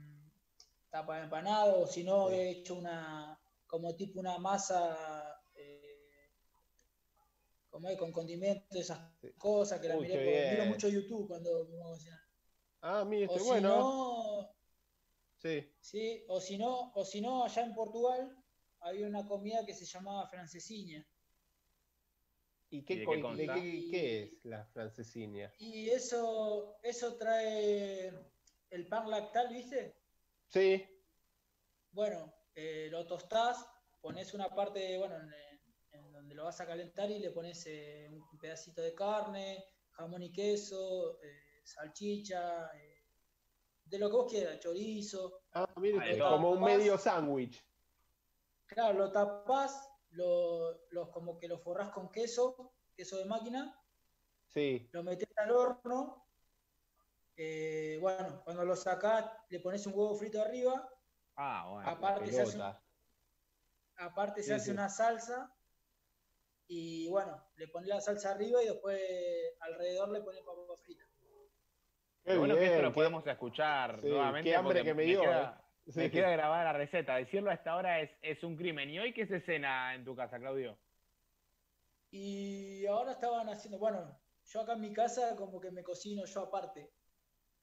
tapa 0.91 1.17
de 1.17 1.23
empanado, 1.23 1.81
o 1.81 1.87
si 1.87 2.03
no, 2.03 2.29
he 2.29 2.51
hecho 2.51 2.75
una, 2.75 3.39
como 3.65 3.95
tipo 3.95 4.19
una 4.19 4.37
masa, 4.37 5.41
como 7.69 7.87
hay 7.87 7.97
con 7.97 8.11
condimentos, 8.11 8.77
esas 8.77 8.99
cosas 9.37 9.79
que 9.79 9.87
la 9.87 9.95
miré, 9.95 10.13
por, 10.13 10.51
miro 10.51 10.65
mucho 10.65 10.89
YouTube 10.89 11.27
cuando 11.27 11.65
me 11.65 11.77
voy 11.77 11.81
a 11.81 11.93
cocinar. 11.93 12.19
Ah, 12.81 13.05
mire, 13.05 13.25
este, 13.25 13.41
bueno. 13.41 14.53
Sí. 15.79 16.23
o 16.27 16.39
si 16.39 16.57
no, 16.57 16.91
o 16.93 17.03
si 17.03 17.21
no, 17.21 17.43
allá 17.43 17.63
en 17.63 17.73
Portugal 17.73 18.37
había 18.81 19.07
una 19.07 19.25
comida 19.25 19.65
que 19.65 19.73
se 19.73 19.85
llamaba 19.85 20.27
francesiña. 20.27 21.07
¿Y 22.69 22.83
qué, 22.83 23.03
qué, 23.05 24.23
es 24.23 24.45
la 24.45 24.65
francesiña? 24.65 25.53
Y 25.57 25.89
eso, 25.89 26.77
eso 26.83 27.17
trae 27.17 28.13
el 28.69 28.87
pan 28.87 29.09
lactal, 29.09 29.49
¿viste? 29.49 30.00
Sí. 30.51 30.85
Bueno, 31.91 32.33
eh, 32.53 32.89
lo 32.91 33.07
tostás, 33.07 33.65
pones 34.01 34.33
una 34.33 34.49
parte, 34.49 34.97
bueno, 34.97 35.15
en, 35.17 36.11
donde 36.11 36.35
lo 36.35 36.43
vas 36.43 36.59
a 36.59 36.67
calentar 36.67 37.09
y 37.09 37.19
le 37.19 37.31
pones 37.31 37.65
eh, 37.67 38.07
un 38.11 38.37
pedacito 38.37 38.81
de 38.81 38.93
carne, 38.93 39.63
jamón 39.91 40.23
y 40.23 40.31
queso, 40.31 41.21
eh, 41.21 41.61
salchicha, 41.63 42.69
de 43.85 43.99
lo 43.99 44.09
que 44.09 44.15
vos 44.15 44.31
quieras, 44.31 44.59
chorizo. 44.59 45.43
Ah, 45.53 45.67
mire, 45.77 46.19
como 46.19 46.51
un 46.51 46.61
medio 46.61 46.97
sándwich. 46.97 47.63
Claro, 48.65 48.99
lo 48.99 49.11
tapás, 49.11 49.89
lo, 50.11 50.81
como 51.11 51.37
que 51.37 51.47
lo 51.47 51.59
forrás 51.59 51.91
con 51.91 52.09
queso, 52.09 52.73
queso 52.95 53.17
de 53.17 53.25
máquina. 53.25 53.77
Sí. 54.47 54.89
Lo 54.91 55.03
metés 55.03 55.29
al 55.37 55.51
horno. 55.51 56.25
Eh, 57.43 57.97
bueno, 57.99 58.41
cuando 58.43 58.63
lo 58.63 58.75
sacás, 58.75 59.25
le 59.49 59.59
pones 59.59 59.87
un 59.87 59.93
huevo 59.95 60.15
frito 60.15 60.39
arriba. 60.43 60.87
Ah, 61.35 61.65
bueno. 61.71 61.89
Aparte 61.89 62.31
se 62.31 62.41
hace, 62.41 62.59
aparte 63.97 64.43
se 64.43 64.53
hace 64.53 64.69
una 64.69 64.89
salsa. 64.89 65.51
Y 66.67 67.09
bueno, 67.09 67.43
le 67.55 67.67
pones 67.67 67.89
la 67.89 67.99
salsa 67.99 68.31
arriba 68.31 68.61
y 68.61 68.67
después 68.67 69.01
alrededor 69.59 70.11
le 70.11 70.21
pones 70.21 70.41
papa 70.41 70.61
frita. 70.83 71.03
Qué 72.23 72.37
bueno 72.37 72.55
que 72.55 72.67
esto 72.67 72.81
lo 72.83 72.93
podemos 72.93 73.25
escuchar 73.25 74.03
nuevamente. 74.03 74.51
Qué 74.51 74.55
hambre 74.55 74.83
que 74.83 74.93
me 74.93 75.03
dio. 75.03 75.23
Me 75.95 76.11
queda, 76.11 76.29
eh. 76.29 76.37
grabar 76.37 76.63
la 76.63 76.73
receta. 76.73 77.15
Decirlo 77.15 77.49
a 77.49 77.55
esta 77.55 77.75
hora 77.75 78.01
es, 78.01 78.11
es 78.21 78.43
un 78.43 78.55
crimen. 78.55 78.87
¿Y 78.91 78.99
hoy 78.99 79.13
qué 79.13 79.25
se 79.25 79.41
cena 79.41 79.95
en 79.95 80.05
tu 80.05 80.15
casa, 80.15 80.37
Claudio? 80.37 80.77
Y 82.11 82.85
ahora 82.85 83.13
estaban 83.13 83.49
haciendo, 83.49 83.79
bueno, 83.79 84.15
yo 84.45 84.61
acá 84.61 84.73
en 84.73 84.81
mi 84.81 84.93
casa 84.93 85.35
como 85.35 85.59
que 85.59 85.71
me 85.71 85.81
cocino 85.81 86.23
yo 86.25 86.41
aparte, 86.41 86.91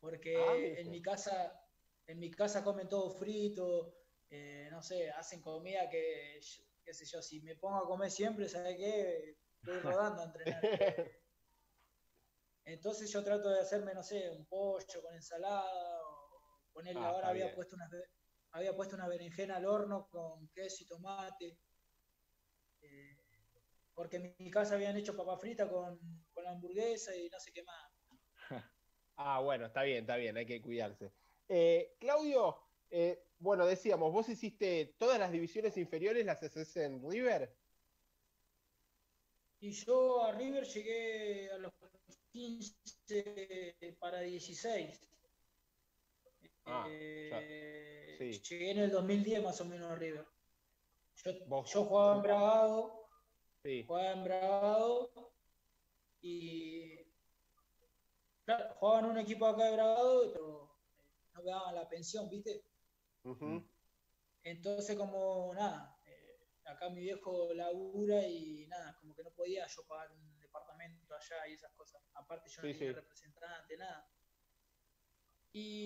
porque 0.01 0.37
ah, 0.37 0.57
en 0.57 0.91
mi 0.91 1.03
casa, 1.03 1.61
en 2.07 2.19
mi 2.19 2.31
casa 2.31 2.65
comen 2.65 2.89
todo 2.89 3.11
frito, 3.11 3.95
eh, 4.31 4.69
no 4.71 4.83
sé, 4.83 5.11
hacen 5.11 5.41
comida 5.41 5.89
que, 5.89 6.41
qué 6.85 6.95
sé 6.95 7.05
yo, 7.07 7.23
si 7.23 7.41
me 7.41 7.57
pongo 7.57 7.79
a 7.79 7.87
comer 7.87 8.11
siempre, 8.11 8.49
¿sabes 8.49 8.77
qué? 8.77 9.37
Estoy 9.57 9.81
rodando 9.81 10.23
a 10.23 10.25
entrenar. 10.25 10.63
Entonces 12.65 13.11
yo 13.11 13.25
trato 13.25 13.49
de 13.49 13.61
hacerme, 13.61 13.95
no 13.95 14.03
sé, 14.03 14.31
un 14.31 14.45
pollo 14.47 15.03
con 15.03 15.15
ensalada, 15.15 16.01
o 16.05 16.71
ponerle 16.73 17.01
ah, 17.01 17.09
ahora 17.09 17.29
había 17.29 17.55
puesto, 17.55 17.77
una, 17.77 17.89
había 18.53 18.77
puesto 18.77 18.95
una 18.95 19.09
berenjena 19.09 19.57
al 19.57 19.65
horno 19.65 20.07
con 20.11 20.49
queso 20.49 20.85
y 20.85 20.87
tomate. 20.87 21.59
Eh, 22.83 23.17
porque 23.95 24.19
en 24.19 24.37
mi 24.39 24.51
casa 24.51 24.75
habían 24.75 24.97
hecho 24.97 25.17
papa 25.17 25.37
frita 25.39 25.69
con, 25.69 25.99
la 26.37 26.51
hamburguesa 26.51 27.17
y 27.17 27.29
no 27.31 27.41
sé 27.41 27.53
qué 27.53 27.65
más. 27.65 27.88
Ah, 29.19 29.41
bueno, 29.41 29.67
está 29.67 29.83
bien, 29.83 30.01
está 30.01 30.17
bien, 30.17 30.37
hay 30.37 30.47
que 30.47 30.61
cuidarse. 30.61 31.13
Eh, 31.49 31.95
Claudio, 32.01 32.57
eh, 32.91 33.27
bueno, 33.39 33.67
decíamos, 33.67 34.13
vos 34.13 34.29
hiciste 34.29 34.95
todas 34.99 35.19
las 35.19 35.31
divisiones 35.31 35.77
inferiores, 35.77 36.25
las 36.25 36.43
haces 36.43 36.77
en 36.77 37.09
River. 37.09 37.55
Y 39.61 39.73
yo 39.73 40.25
a 40.25 40.33
River 40.33 40.65
llegué 40.65 41.51
a 41.51 41.59
los 41.59 41.73
15 42.33 43.97
para 43.99 44.21
16. 44.21 45.01
Ah, 46.65 46.87
eh, 46.89 48.41
Llegué 48.49 48.71
en 48.71 48.79
el 48.79 48.91
2010 48.91 49.43
más 49.43 49.61
o 49.61 49.65
menos 49.65 49.91
a 49.91 49.95
River. 49.97 50.27
Yo, 51.17 51.65
yo 51.65 51.85
jugaba 51.85 52.17
en 52.17 52.23
Bragado 52.23 52.99
Sí. 53.63 53.85
Jugaba 53.87 54.13
en 54.13 54.25
Bragado 54.25 55.11
y 56.21 56.88
claro, 58.49 58.75
jugaba 58.77 59.01
en 59.01 59.05
un 59.07 59.19
equipo 59.19 59.47
acá 59.47 59.65
de 59.65 59.73
Bragado, 59.73 60.33
pero 60.33 60.71
no 61.35 61.43
me 61.43 61.51
daban 61.51 61.75
la 61.75 61.87
pensión, 61.87 62.31
¿viste? 62.31 62.65
Entonces 64.43 64.97
como 64.97 65.53
nada, 65.53 66.01
eh, 66.07 66.41
acá 66.65 66.89
mi 66.89 67.01
viejo 67.01 67.53
labura 67.53 68.27
y 68.27 68.67
nada, 68.67 68.97
como 69.01 69.15
que 69.15 69.23
no 69.23 69.31
podía 69.33 69.67
yo 69.67 69.87
pagar 69.87 70.11
un 70.13 70.41
departamento 70.41 71.15
allá 71.15 71.47
y 71.47 71.55
esas 71.55 71.73
cosas. 71.73 72.01
Aparte 72.15 72.49
yo 72.49 72.63
no 72.63 72.73
tenía 72.73 72.93
representante, 72.95 73.77
nada. 73.77 74.11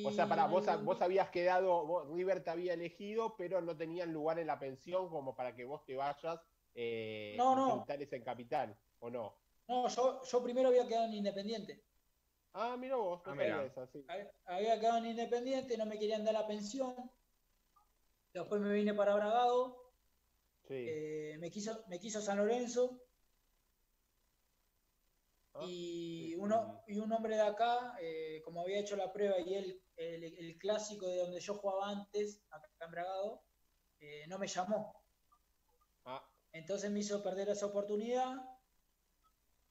O 0.05 0.12
sea, 0.12 0.29
para 0.29 0.46
vos, 0.46 0.66
vos 0.85 1.01
habías 1.03 1.31
quedado, 1.31 2.14
River 2.14 2.44
te 2.44 2.51
había 2.51 2.75
elegido, 2.75 3.35
pero 3.37 3.61
no 3.61 3.77
tenían 3.77 4.12
lugar 4.12 4.38
en 4.38 4.46
la 4.46 4.61
pensión 4.61 5.09
como 5.09 5.35
para 5.35 5.55
que 5.57 5.64
vos 5.64 5.85
te 5.85 5.96
vayas 5.96 6.40
eh, 6.75 7.35
no, 7.37 7.57
no. 7.57 7.85
en 7.88 8.22
capital, 8.22 8.79
¿o 9.01 9.11
no? 9.11 9.37
No, 9.66 9.88
yo, 9.88 10.22
yo 10.22 10.42
primero 10.42 10.68
había 10.68 10.87
quedado 10.87 11.07
en 11.07 11.14
Independiente. 11.14 11.92
Ah, 12.55 12.77
mira 12.79 12.97
vos, 12.97 13.23
ah, 13.25 13.31
Había, 14.45 14.79
quedado 14.79 14.99
en 14.99 15.07
Independiente, 15.07 15.79
no 15.79 15.87
me 15.87 15.99
querían 15.99 16.25
dar 16.25 16.35
la 16.35 16.47
pensión. 16.47 16.95
Después 18.35 18.61
me 18.61 18.73
vine 18.75 18.93
para 18.93 19.15
Bragado. 19.15 19.91
Eh, 20.69 21.37
me, 21.38 21.51
quiso, 21.51 21.85
me 21.88 21.99
quiso 21.99 22.21
San 22.21 22.38
Lorenzo. 22.38 23.01
Ah, 25.55 25.65
y, 25.67 26.35
uno, 26.37 26.83
y 26.87 26.99
un 26.99 27.12
hombre 27.12 27.37
de 27.37 27.43
acá, 27.43 27.97
eh, 28.01 28.43
como 28.45 28.62
había 28.62 28.81
hecho 28.81 28.97
la 28.97 29.12
prueba 29.12 29.38
y 29.41 29.55
él, 29.55 29.83
el, 29.97 30.59
clásico 30.59 31.07
de 31.09 31.19
donde 31.19 31.41
yo 31.41 31.55
jugaba 31.55 31.91
antes, 31.91 32.43
acá 32.51 32.69
en 32.81 32.91
Bragado, 32.91 33.43
eh, 34.01 34.27
no 34.29 34.38
me 34.38 34.47
llamó. 34.47 35.03
Entonces 36.53 36.91
me 36.91 37.01
hizo 37.01 37.23
perder 37.23 37.49
esa 37.49 37.67
oportunidad 37.67 38.37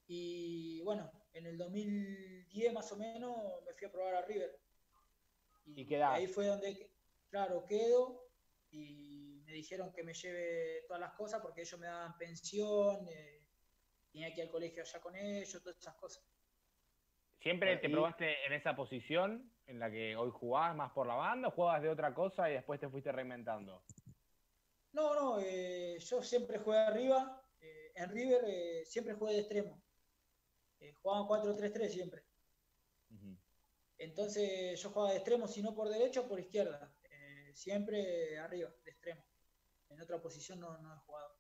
y 0.08 0.82
bueno, 0.82 1.12
en 1.34 1.46
el 1.46 1.58
2010 1.58 2.74
más 2.74 2.92
o 2.92 2.98
menos 2.98 3.64
me 3.66 3.74
fui 3.74 3.88
a 3.88 3.92
probar 3.92 4.16
a 4.16 4.26
River. 4.26 4.60
Y, 5.66 5.94
ahí 5.96 6.28
fue 6.28 6.48
donde, 6.48 6.92
claro, 7.30 7.66
quedo 7.66 8.30
y 8.72 9.42
me 9.46 9.54
dijeron 9.54 9.92
que 9.94 10.04
me 10.04 10.14
lleve 10.14 10.84
todas 10.88 11.00
las 11.00 11.14
cosas 11.14 11.42
porque 11.42 11.62
ellos 11.62 11.80
me 11.80 11.88
daban 11.88 12.18
pensión, 12.18 13.08
eh, 13.10 13.46
tenía 14.12 14.34
que 14.34 14.42
ir 14.42 14.48
al 14.48 14.52
colegio 14.52 14.82
allá 14.82 15.00
con 15.00 15.16
ellos, 15.16 15.62
todas 15.62 15.78
esas 15.78 15.96
cosas. 15.96 16.24
¿Siempre 17.40 17.78
te 17.78 17.90
probaste 17.90 18.46
en 18.46 18.54
esa 18.54 18.76
posición 18.76 19.52
en 19.66 19.80
la 19.80 19.90
que 19.90 20.16
hoy 20.16 20.30
jugabas 20.32 20.76
más 20.76 20.92
por 20.92 21.08
la 21.08 21.16
banda 21.16 21.48
o 21.48 21.52
jugabas 21.52 21.82
de 21.82 21.90
otra 21.90 22.14
cosa 22.14 22.50
y 22.50 22.54
después 22.54 22.80
te 22.80 22.88
fuiste 22.88 23.12
reinventando? 23.12 23.84
No, 24.94 25.16
no, 25.16 25.40
eh, 25.40 25.98
yo 26.00 26.22
siempre 26.22 26.60
jugué 26.60 26.78
arriba. 26.78 27.42
Eh, 27.60 27.94
en 27.96 28.10
River 28.10 28.42
eh, 28.46 28.86
siempre 28.86 29.14
jugué 29.14 29.34
de 29.34 29.40
extremo. 29.40 29.82
Jugaban 31.02 31.28
4-3-3 31.28 31.90
siempre. 31.90 32.24
Entonces 33.98 34.82
yo 34.82 34.90
jugaba 34.90 35.12
de 35.12 35.18
extremo, 35.18 35.48
si 35.48 35.62
no 35.62 35.76
por 35.76 35.90
derecha 35.90 36.22
o 36.22 36.28
por 36.28 36.40
izquierda. 36.40 36.94
siempre 37.54 38.40
arriba, 38.40 38.74
de 38.84 38.92
extremo. 38.92 39.24
En 39.90 40.02
otra 40.02 40.22
posición 40.22 40.60
no, 40.60 40.78
no 40.80 40.94
he 40.94 40.98
jugado. 41.00 41.36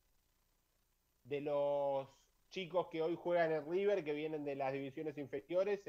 De 1.24 1.42
los 1.42 2.10
chicos 2.50 2.88
que 2.92 3.02
hoy 3.02 3.16
juegan 3.16 3.52
en 3.52 3.70
River, 3.70 4.04
que 4.04 4.14
vienen 4.14 4.44
de 4.44 4.56
las 4.56 4.74
divisiones 4.74 5.18
inferiores, 5.18 5.82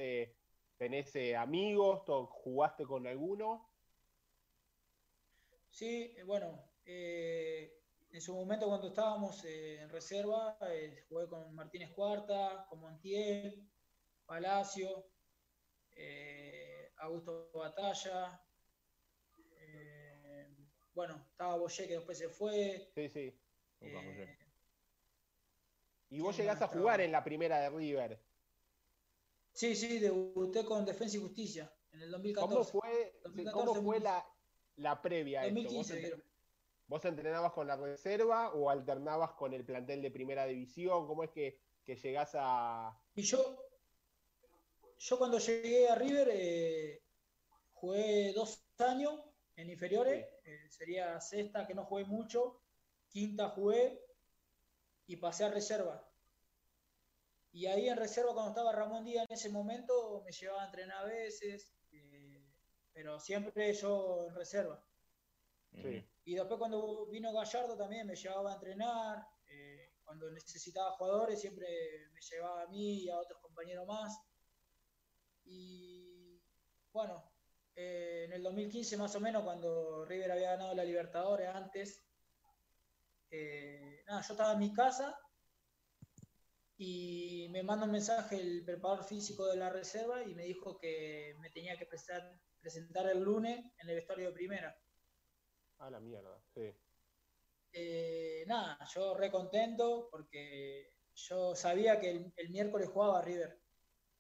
¿tenés 0.79 1.15
amigos? 1.37 2.03
¿Jugaste 2.31 2.85
con 2.85 3.07
alguno? 3.07 3.69
Sí, 5.73 6.15
bueno, 6.27 6.63
eh, 6.85 7.82
en 8.13 8.21
su 8.21 8.35
momento 8.35 8.67
cuando 8.67 8.89
estábamos 8.89 9.43
eh, 9.45 9.81
en 9.81 9.89
reserva, 9.89 10.59
eh, 10.69 11.05
jugué 11.09 11.27
con 11.29 11.55
Martínez 11.55 11.93
Cuarta, 11.93 12.67
con 12.69 12.81
Montiel, 12.81 13.67
Palacio, 14.27 15.07
Augusto 16.99 17.51
Batalla. 17.55 18.41
bueno, 20.95 21.27
estaba 21.31 21.57
Boyé 21.57 21.89
que 21.89 21.95
después 21.95 22.19
se 22.19 22.29
fue. 22.29 22.93
Sí, 22.95 23.09
sí. 23.09 23.41
y 26.11 26.21
vos 26.21 26.37
llegás 26.37 26.61
a 26.63 26.69
jugar 26.69 27.01
en 27.01 27.13
la 27.13 27.25
primera 27.25 27.61
de 27.61 27.71
River. 27.71 28.23
Sí, 29.53 29.75
sí, 29.75 29.99
debuté 29.99 30.65
con 30.65 30.85
Defensa 30.85 31.17
y 31.17 31.21
Justicia 31.21 31.73
en 31.93 32.03
el 32.03 32.11
2014. 32.11 32.55
¿Cómo 32.55 32.65
fue, 32.65 33.21
¿cómo 33.53 33.75
fue 33.75 34.01
la, 34.01 34.25
la 34.77 35.01
previa 35.01 35.43
2015, 35.43 36.23
¿Vos 36.93 37.07
entrenabas 37.07 37.53
con 37.53 37.67
la 37.67 37.77
reserva 37.77 38.53
o 38.53 38.69
alternabas 38.69 39.33
con 39.33 39.55
el 39.55 39.65
plantel 39.65 40.03
de 40.03 40.11
primera 40.11 40.45
división? 40.45 41.07
¿Cómo 41.07 41.25
es 41.25 41.31
que, 41.31 41.59
llegás 41.87 42.33
a...? 42.35 42.95
Y 43.15 43.23
yo, 43.23 43.41
yo 44.99 45.17
cuando 45.17 45.39
llegué 45.39 45.89
a 45.89 45.95
River 45.95 46.29
eh, 46.31 47.03
jugué 47.73 48.35
dos 48.35 48.63
años 48.77 49.19
en 49.57 49.71
inferiores, 49.71 50.27
eh, 50.45 50.69
sería 50.69 51.19
sexta 51.19 51.67
que 51.67 51.75
no 51.75 51.87
jugué 51.87 52.05
mucho, 52.05 52.61
quinta 53.09 53.49
jugué 53.49 54.05
y 55.07 55.17
pasé 55.17 55.45
a 55.45 55.51
reserva. 55.51 56.07
Y 57.53 57.69
ahí 57.69 57.89
en 57.89 57.97
reserva 57.97 58.35
cuando 58.35 58.51
estaba 58.51 58.71
Ramón 58.71 59.07
Díaz 59.07 59.25
en 59.31 59.35
ese 59.35 59.49
momento 59.49 60.23
me 60.27 60.33
llevaba 60.33 60.65
a 60.65 60.67
entrenar 60.67 60.99
a 60.99 61.05
veces, 61.07 61.73
eh, 61.91 62.47
pero 62.93 63.19
siempre 63.19 63.73
yo 63.73 64.27
en 64.29 64.35
reserva. 64.35 64.85
Y 66.25 66.35
después 66.35 66.59
cuando 66.59 67.07
vino 67.07 67.33
Gallardo 67.33 67.77
también 67.77 68.07
me 68.07 68.15
llevaba 68.15 68.53
a 68.53 68.55
entrenar, 68.55 69.27
eh, 69.47 69.93
cuando 70.05 70.31
necesitaba 70.31 70.93
jugadores 70.93 71.41
siempre 71.41 71.67
me 72.13 72.21
llevaba 72.21 72.63
a 72.63 72.69
mí 72.69 73.05
y 73.05 73.11
a 73.11 73.19
otros 73.19 73.41
compañeros 73.41 73.87
más. 73.87 74.19
Y 75.45 76.41
bueno, 76.93 77.33
eh, 77.75 78.25
en 78.27 78.33
el 78.33 78.43
2015 78.43 78.97
más 78.97 79.15
o 79.17 79.21
menos, 79.21 79.43
cuando 79.43 80.05
River 80.05 80.33
había 80.33 80.53
ganado 80.53 80.75
la 80.75 80.85
Libertadores 80.85 81.49
antes, 81.49 82.05
eh, 83.31 84.03
nada, 84.07 84.21
yo 84.21 84.35
estaba 84.35 84.53
en 84.53 84.59
mi 84.59 84.73
casa 84.73 85.19
y 86.77 87.49
me 87.51 87.63
manda 87.63 87.87
un 87.87 87.93
mensaje 87.93 88.41
el 88.41 88.65
preparador 88.65 89.05
físico 89.05 89.47
de 89.47 89.57
la 89.57 89.71
reserva 89.71 90.23
y 90.23 90.35
me 90.35 90.45
dijo 90.45 90.79
que 90.79 91.35
me 91.41 91.51
tenía 91.51 91.79
que 91.79 91.87
presentar 91.87 93.09
el 93.11 93.23
lunes 93.23 93.65
en 93.79 93.89
el 93.89 93.95
vestuario 93.97 94.29
de 94.29 94.35
primera. 94.35 94.77
A 95.79 95.91
la 95.91 96.01
mierda, 96.01 96.41
sí. 96.55 96.73
Eh, 97.73 98.45
nada, 98.47 98.79
yo 98.95 99.15
re 99.15 99.31
contento 99.31 100.09
porque 100.11 100.95
yo 101.15 101.55
sabía 101.55 101.99
que 101.99 102.33
el, 102.37 102.51
miércoles 102.51 102.89
jugaba 102.89 103.23
River 103.23 103.61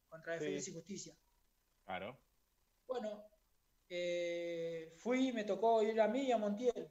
contra 0.08 0.34
Defensa 0.34 0.70
y 0.70 0.74
Justicia. 0.74 1.16
Claro. 1.84 2.18
bueno, 2.86 3.26
eh, 3.88 4.92
fui, 4.96 5.32
me 5.32 5.44
tocó 5.44 5.82
ir 5.82 6.00
a 6.00 6.08
mí 6.08 6.22
y 6.22 6.32
a 6.32 6.38
Montiel. 6.38 6.90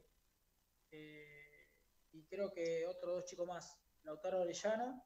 Eh, 0.90 1.68
y 2.12 2.24
creo 2.26 2.52
que 2.52 2.86
otros 2.86 3.16
dos 3.16 3.24
chicos 3.24 3.46
más, 3.46 3.76
Lautaro 4.02 4.42
Orellano 4.42 5.04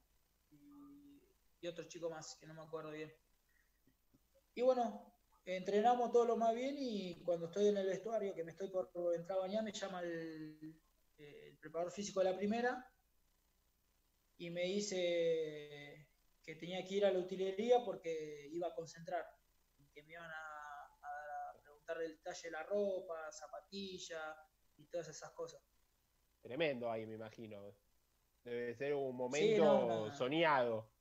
y, 0.50 1.22
y 1.60 1.66
otro 1.66 1.84
chico 1.84 2.10
más, 2.10 2.36
que 2.36 2.46
no 2.46 2.54
me 2.54 2.62
acuerdo 2.62 2.90
bien. 2.90 3.14
Y 4.54 4.62
bueno, 4.62 5.15
entrenamos 5.46 6.10
todo 6.12 6.24
lo 6.24 6.36
más 6.36 6.54
bien 6.54 6.74
y 6.78 7.22
cuando 7.22 7.46
estoy 7.46 7.68
en 7.68 7.76
el 7.76 7.86
vestuario, 7.86 8.34
que 8.34 8.44
me 8.44 8.50
estoy 8.50 8.68
por 8.68 8.90
entrar 9.14 9.38
a 9.38 9.42
bañar, 9.42 9.62
me 9.62 9.72
llama 9.72 10.00
el, 10.00 10.76
el 11.18 11.58
preparador 11.58 11.92
físico 11.92 12.20
de 12.20 12.30
la 12.30 12.36
primera 12.36 12.84
y 14.38 14.50
me 14.50 14.62
dice 14.64 16.08
que 16.42 16.56
tenía 16.56 16.84
que 16.84 16.94
ir 16.94 17.06
a 17.06 17.12
la 17.12 17.18
utilería 17.20 17.84
porque 17.84 18.48
iba 18.50 18.68
a 18.68 18.74
concentrar, 18.74 19.24
que 19.92 20.02
me 20.02 20.12
iban 20.12 20.30
a, 20.30 20.84
a 21.02 21.60
preguntar 21.62 22.02
el 22.02 22.20
talle 22.22 22.42
de 22.44 22.50
la 22.50 22.62
ropa, 22.64 23.30
zapatilla 23.32 24.36
y 24.76 24.86
todas 24.86 25.08
esas 25.08 25.32
cosas. 25.32 25.62
Tremendo 26.42 26.90
ahí, 26.90 27.06
me 27.06 27.14
imagino. 27.14 27.74
Debe 28.44 28.74
ser 28.76 28.94
un 28.94 29.16
momento 29.16 29.54
Sí, 29.54 29.58
no, 29.60 29.86
no, 29.86 30.06
no. 30.06 30.14
soñado. 30.14 30.92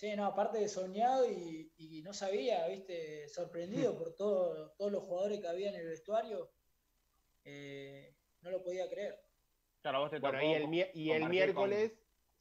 Sí, 0.00 0.16
no, 0.16 0.24
aparte 0.24 0.56
de 0.56 0.66
soñado 0.66 1.30
y, 1.30 1.74
y 1.76 2.00
no 2.00 2.14
sabía, 2.14 2.66
viste, 2.68 3.28
sorprendido 3.28 3.98
por 3.98 4.14
todo, 4.16 4.70
todos 4.78 4.90
los 4.90 5.04
jugadores 5.04 5.40
que 5.40 5.48
había 5.48 5.68
en 5.68 5.74
el 5.74 5.88
vestuario, 5.88 6.48
eh, 7.44 8.16
no 8.40 8.50
lo 8.50 8.62
podía 8.62 8.88
creer. 8.88 9.20
Claro, 9.82 10.00
vos 10.00 10.10
te 10.10 10.18
Bueno, 10.18 10.38
tocó 10.38 10.46
y 10.46 10.54
el, 10.54 10.64
y 10.94 11.28
miércoles, 11.28 11.92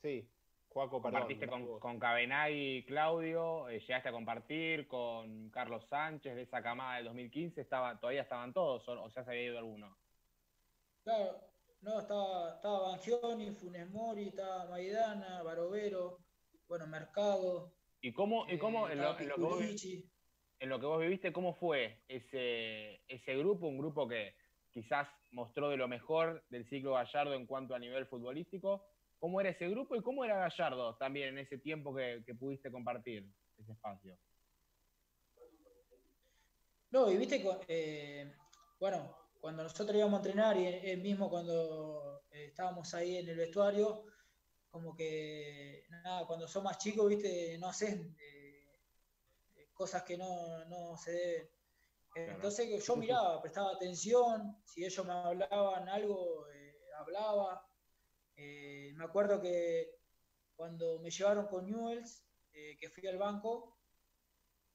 sí, 0.02 0.26
Juaco, 0.70 1.02
perdón. 1.02 1.12
compartiste 1.12 1.48
con, 1.50 1.80
con 1.82 2.00
Cabenagui 2.00 2.78
y 2.78 2.86
Claudio, 2.86 3.68
eh, 3.68 3.82
llegaste 3.82 4.08
a 4.08 4.14
compartir 4.14 4.88
con 4.88 5.50
Carlos 5.50 5.84
Sánchez 5.90 6.36
de 6.36 6.44
esa 6.44 6.64
camada 6.64 6.96
del 6.96 7.06
2015, 7.08 7.60
estaba, 7.60 8.00
todavía 8.00 8.22
estaban 8.22 8.54
todos 8.54 8.88
o, 8.88 9.04
o 9.04 9.10
ya 9.10 9.22
se 9.26 9.32
había 9.32 9.44
ido 9.44 9.58
alguno. 9.58 9.98
Claro, 11.04 11.42
no, 11.82 12.00
estaba, 12.00 12.56
estaba 12.56 12.80
Bangioni, 12.92 13.52
Funes 13.52 13.90
Mori, 13.90 14.30
estaba 14.30 14.66
Maidana, 14.70 15.44
Barovero, 15.44 16.29
bueno, 16.70 16.88
Mercado, 16.88 17.74
¿Y 18.00 18.14
cómo, 18.14 18.46
y 18.50 18.58
cómo 18.58 18.88
eh, 18.88 18.94
en, 18.94 19.00
lo, 19.00 19.04
estaba 19.18 19.22
en 19.24 19.28
lo 19.30 19.36
que 19.36 19.42
vos, 19.42 19.60
vi- 19.60 19.66
Piculici. 19.66 20.12
en 20.60 20.70
lo 20.70 20.80
que 20.80 20.86
vos 20.86 21.02
viviste, 21.02 21.34
cómo 21.34 21.54
fue 21.56 22.04
ese, 22.08 23.02
ese 23.10 23.36
grupo? 23.36 23.68
Un 23.68 23.80
grupo 23.80 24.08
que 24.08 24.36
quizás 24.72 25.10
mostró 25.32 25.70
de 25.70 25.78
lo 25.78 25.88
mejor 25.88 26.46
del 26.50 26.70
ciclo 26.70 26.94
Gallardo 26.94 27.34
en 27.34 27.46
cuanto 27.48 27.76
a 27.76 27.80
nivel 27.80 28.06
futbolístico. 28.06 28.86
¿Cómo 29.18 29.42
era 29.42 29.50
ese 29.50 29.68
grupo 29.68 29.96
y 29.98 30.02
cómo 30.02 30.24
era 30.24 30.38
Gallardo 30.48 30.96
también 30.96 31.30
en 31.30 31.40
ese 31.40 31.58
tiempo 31.58 31.94
que, 31.94 32.24
que 32.26 32.36
pudiste 32.36 32.72
compartir 32.72 33.28
ese 33.58 33.74
espacio? 33.74 34.18
No, 36.92 37.12
y 37.12 37.18
viste, 37.18 37.44
cu- 37.44 37.60
eh, 37.68 38.32
bueno, 38.80 39.14
cuando 39.42 39.64
nosotros 39.64 39.96
íbamos 39.98 40.14
a 40.14 40.18
entrenar 40.24 40.56
y 40.58 40.68
él 40.68 41.02
mismo 41.02 41.30
cuando 41.30 42.22
eh, 42.32 42.46
estábamos 42.46 42.94
ahí 42.94 43.18
en 43.18 43.28
el 43.28 43.36
vestuario, 43.38 44.06
como 44.70 44.96
que, 44.96 45.86
nada, 45.90 46.26
cuando 46.28 46.48
sos 46.48 46.64
más 46.64 46.78
chicos, 46.78 47.10
viste, 47.10 47.58
no 47.58 47.70
haces 47.70 47.96
eh, 48.20 48.68
cosas 49.74 50.04
que 50.04 50.18
no, 50.18 50.66
no 50.66 50.98
se 50.98 51.12
deben. 51.12 51.48
Eh, 51.48 51.50
Claro. 52.26 52.34
Entonces 52.34 52.86
yo 52.86 52.96
miraba, 52.96 53.42
prestaba 53.42 53.72
atención, 53.72 54.58
si 54.66 54.84
ellos 54.84 55.06
me 55.06 55.14
hablaban 55.14 55.88
algo, 55.90 56.48
eh, 56.50 56.76
hablaba. 56.98 57.66
Eh, 58.36 58.94
me 58.96 59.04
acuerdo 59.06 59.40
que 59.42 59.96
cuando 60.56 61.00
me 61.00 61.12
llevaron 61.12 61.48
con 61.48 61.66
Newells, 61.66 62.26
eh, 62.54 62.78
que 62.80 62.90
fui 62.90 63.08
al 63.08 63.18
banco, 63.18 63.78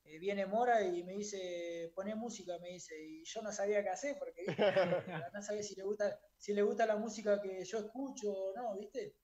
eh, 0.05 0.19
viene 0.19 0.47
Mora 0.47 0.83
y 0.83 1.03
me 1.03 1.15
dice, 1.15 1.91
poné 1.95 2.15
música, 2.15 2.59
me 2.59 2.69
dice, 2.71 2.95
y 3.03 3.25
yo 3.25 3.43
no 3.43 3.51
sabía 3.53 3.83
qué 3.83 3.89
hacer, 3.91 4.17
porque 4.19 4.43
¿viste? 4.47 4.57
no 5.35 5.43
sabía 5.43 5.63
si 5.63 5.75
le 5.75 5.83
gusta, 5.83 6.21
si 6.37 6.53
le 6.55 6.63
gusta 6.63 6.87
la 6.87 6.97
música 6.97 7.41
que 7.41 7.65
yo 7.65 7.79
escucho 7.79 8.31
o 8.33 8.55
no, 8.55 8.77
¿viste? 8.77 9.17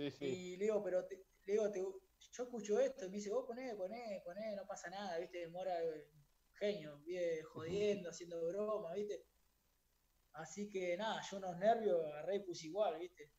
Sí, 0.00 0.10
sí. 0.10 0.24
Y 0.24 0.56
le 0.56 0.64
digo, 0.64 0.82
pero 0.82 1.04
te- 1.06 1.26
le 1.44 1.52
digo, 1.52 1.70
te- 1.70 1.80
yo 1.80 2.42
escucho 2.44 2.80
esto, 2.80 3.04
y 3.04 3.10
me 3.10 3.16
dice, 3.16 3.30
vos 3.30 3.44
poné, 3.46 3.74
poné, 3.76 4.22
poné, 4.24 4.54
no 4.56 4.66
pasa 4.66 4.88
nada, 4.88 5.18
¿viste? 5.18 5.46
Mora, 5.48 5.76
genio, 6.54 6.98
vive 7.00 7.42
jodiendo, 7.42 8.08
haciendo 8.08 8.46
broma, 8.46 8.94
¿viste? 8.94 9.26
Así 10.32 10.70
que 10.70 10.96
nada, 10.96 11.20
yo 11.28 11.36
unos 11.38 11.56
nervios 11.58 12.02
agarré 12.06 12.36
y 12.36 12.40
puse 12.44 12.66
igual, 12.66 12.98
¿viste? 12.98 13.32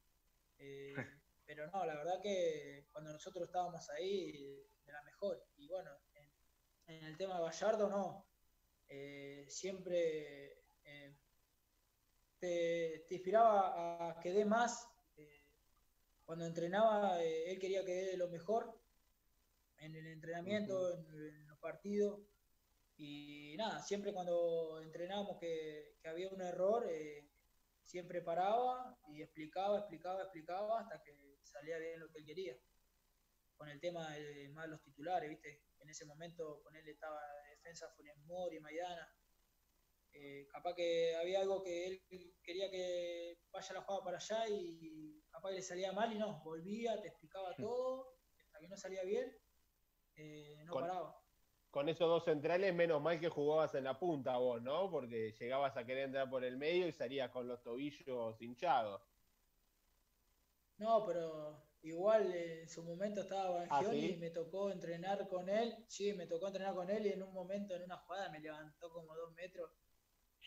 Eh, 0.60 0.94
pero 1.46 1.68
no, 1.72 1.84
la 1.86 1.96
verdad 1.96 2.22
que 2.22 2.88
cuando 2.92 3.12
nosotros 3.12 3.48
estábamos 3.48 3.90
ahí, 3.90 4.32
de 4.86 4.92
la 4.92 5.02
mejor. 5.04 5.44
Y 5.56 5.68
bueno, 5.68 5.90
en, 6.14 6.32
en 6.88 7.04
el 7.06 7.18
tema 7.18 7.38
de 7.38 7.46
Gallardo, 7.46 7.90
no. 7.90 8.28
Eh, 8.88 9.46
siempre 9.50 10.64
eh, 10.84 11.18
te, 12.40 13.06
te 13.08 13.16
inspiraba 13.16 14.10
a 14.12 14.20
que 14.20 14.32
dé 14.32 14.46
más. 14.46 14.88
Cuando 16.26 16.46
entrenaba, 16.46 17.22
eh, 17.24 17.52
él 17.52 17.60
quería 17.60 17.84
que 17.84 17.94
dé 17.94 18.18
lo 18.18 18.30
mejor 18.30 18.80
en 19.78 19.96
el 19.96 20.08
entrenamiento, 20.08 20.94
en, 20.94 21.06
en 21.36 21.48
los 21.48 21.60
partidos. 21.60 22.22
Y 22.98 23.56
nada, 23.58 23.82
siempre 23.82 24.14
cuando 24.14 24.80
entrenábamos 24.82 25.38
que, 25.40 25.96
que 26.02 26.08
había 26.08 26.30
un 26.30 26.42
error, 26.42 26.86
eh, 26.88 27.28
siempre 27.84 28.22
paraba 28.22 28.98
y 29.08 29.22
explicaba, 29.22 29.80
explicaba, 29.80 30.22
explicaba 30.22 30.82
hasta 30.82 31.02
que 31.02 31.40
salía 31.44 31.78
bien 31.78 32.00
lo 32.00 32.10
que 32.12 32.20
él 32.20 32.26
quería. 32.26 32.58
Con 33.58 33.70
el 33.70 33.80
tema 33.80 34.12
de 34.12 34.50
más 34.50 34.68
los 34.70 34.82
titulares, 34.82 35.30
¿viste? 35.30 35.64
En 35.80 35.90
ese 35.90 36.06
momento 36.06 36.62
con 36.64 36.76
él 36.76 36.88
estaba 36.88 37.20
de 37.44 37.56
defensa 37.56 37.90
Funes 37.96 38.18
Mori, 38.26 38.60
Maidana. 38.60 39.12
Eh, 40.14 40.46
capaz 40.52 40.76
que 40.76 41.16
había 41.16 41.40
algo 41.42 41.64
que 41.64 41.88
él 41.88 42.04
quería 42.44 42.70
que 42.70 43.40
vaya 43.52 43.74
la 43.76 43.82
jugada 43.82 44.04
para 44.04 44.18
allá 44.18 44.50
y 44.50 45.24
capaz 45.30 45.50
que 45.50 45.56
le 45.56 45.62
salía 45.62 45.94
mal 45.94 46.12
y 46.14 46.20
no, 46.20 46.42
volvía, 46.44 47.02
te 47.02 47.08
explicaba 47.08 47.58
todo, 47.58 48.18
hasta 48.46 48.60
que 48.60 48.68
no 48.68 48.76
salía 48.78 49.04
bien, 49.04 49.32
eh, 50.16 50.64
no 50.66 50.74
Con- 50.74 50.82
paraba. 50.82 51.16
Con 51.70 51.88
esos 51.88 52.08
dos 52.10 52.26
centrales, 52.26 52.74
menos 52.76 53.02
mal 53.02 53.18
que 53.20 53.30
jugabas 53.30 53.74
en 53.76 53.86
la 53.86 53.98
punta 53.98 54.36
vos, 54.38 54.62
¿no? 54.62 54.92
Porque 54.92 55.32
llegabas 55.40 55.78
a 55.78 55.86
querer 55.86 56.06
entrar 56.06 56.30
por 56.30 56.44
el 56.44 56.58
medio 56.58 56.86
y 56.88 56.92
salías 56.92 57.32
con 57.32 57.48
los 57.48 57.64
tobillos 57.64 58.42
hinchados. 58.42 59.02
No, 60.78 61.06
pero 61.06 61.64
igual 61.82 62.34
eh, 62.34 62.62
en 62.64 62.70
su 62.70 62.84
momento 62.84 63.22
estaba 63.22 63.62
Ah, 63.70 63.84
Bangioni 63.84 64.02
¿sí? 64.08 64.14
y 64.14 64.18
me 64.18 64.32
tocó 64.32 64.70
entrenar 64.72 65.28
con 65.30 65.48
él. 65.48 65.86
Sí, 65.88 66.14
me 66.14 66.28
tocó 66.28 66.48
entrenar 66.48 66.74
con 66.76 66.90
él 66.90 67.06
y 67.06 67.10
en 67.10 67.24
un 67.24 67.34
momento, 67.34 67.76
en 67.76 67.84
una 67.84 67.98
jugada, 67.98 68.30
me 68.30 68.40
levantó 68.40 68.92
como 68.92 69.16
dos 69.16 69.32
metros. 69.34 69.72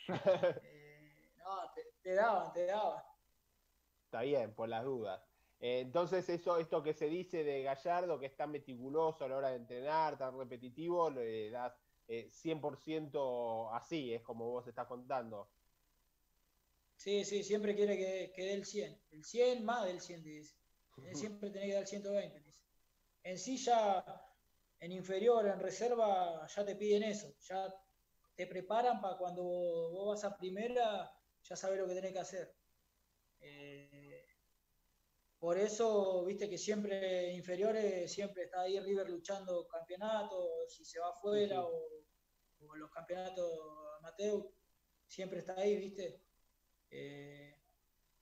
Eh, 0.62 1.34
no, 1.38 1.72
te, 1.74 1.82
te 2.02 2.14
daban, 2.14 2.52
te 2.52 2.66
daban. 2.66 3.02
Está 4.04 4.22
bien, 4.22 4.54
por 4.54 4.68
las 4.68 4.84
dudas. 4.84 5.22
Eh, 5.60 5.80
entonces, 5.80 6.28
eso, 6.28 6.58
esto 6.58 6.82
que 6.82 6.92
se 6.94 7.06
dice 7.06 7.42
de 7.42 7.62
Gallardo, 7.62 8.18
que 8.18 8.26
es 8.26 8.36
tan 8.36 8.50
meticuloso 8.50 9.24
a 9.24 9.28
la 9.28 9.36
hora 9.36 9.48
de 9.50 9.56
entrenar, 9.56 10.18
tan 10.18 10.36
repetitivo, 10.38 11.10
le 11.10 11.50
das 11.50 11.74
eh, 12.06 12.28
100% 12.30 13.70
así, 13.72 14.12
es 14.12 14.22
como 14.22 14.50
vos 14.50 14.66
estás 14.66 14.86
contando. 14.86 15.50
Sí, 16.96 17.24
sí, 17.24 17.42
siempre 17.42 17.74
quiere 17.74 17.96
que, 17.96 18.32
que 18.34 18.42
dé 18.42 18.54
el 18.54 18.64
100. 18.64 19.02
El 19.10 19.24
100 19.24 19.64
más 19.64 19.84
del 19.84 20.00
100, 20.00 20.22
te 20.22 20.28
dice. 20.28 20.56
Siempre 21.12 21.50
tiene 21.50 21.66
que 21.66 21.72
dar 21.72 21.82
el 21.82 21.88
120, 21.88 22.40
dice. 22.40 22.62
En 23.24 23.38
sí 23.38 23.56
ya, 23.56 24.04
en 24.78 24.92
inferior, 24.92 25.46
en 25.46 25.58
reserva, 25.58 26.46
ya 26.46 26.64
te 26.64 26.76
piden 26.76 27.02
eso. 27.02 27.34
Ya 27.40 27.74
te 28.34 28.46
preparan 28.46 29.00
para 29.00 29.16
cuando 29.16 29.42
vos 29.42 30.08
vas 30.08 30.24
a 30.24 30.36
primera, 30.36 31.10
ya 31.42 31.56
sabes 31.56 31.78
lo 31.78 31.86
que 31.88 31.94
tenés 31.94 32.12
que 32.12 32.18
hacer. 32.18 32.56
Eh, 33.40 34.24
por 35.38 35.58
eso, 35.58 36.24
viste 36.24 36.48
que 36.48 36.58
siempre 36.58 37.32
inferiores, 37.34 38.12
siempre 38.12 38.44
está 38.44 38.62
ahí 38.62 38.80
River 38.80 39.10
luchando 39.10 39.66
campeonato, 39.68 40.66
si 40.68 40.84
se 40.84 40.98
va 41.00 41.10
afuera 41.10 41.62
Sí, 41.62 41.68
O, 42.60 42.66
o 42.68 42.76
los 42.76 42.90
campeonatos 42.90 43.50
amateur, 43.98 44.50
siempre 45.06 45.40
está 45.40 45.54
ahí, 45.60 45.76
viste. 45.76 46.22
Eh, 46.90 47.54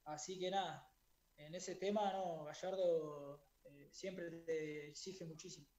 así 0.05 0.39
que 0.39 0.51
nada, 0.51 0.89
en 1.37 1.55
ese 1.55 1.77
tema, 1.77 2.13
no, 2.13 2.45
Gallardo 2.45 3.47
eh, 3.65 3.89
siempre 3.93 4.31
te 4.43 4.89
exige 4.89 5.25
muchísimo. 5.25 5.72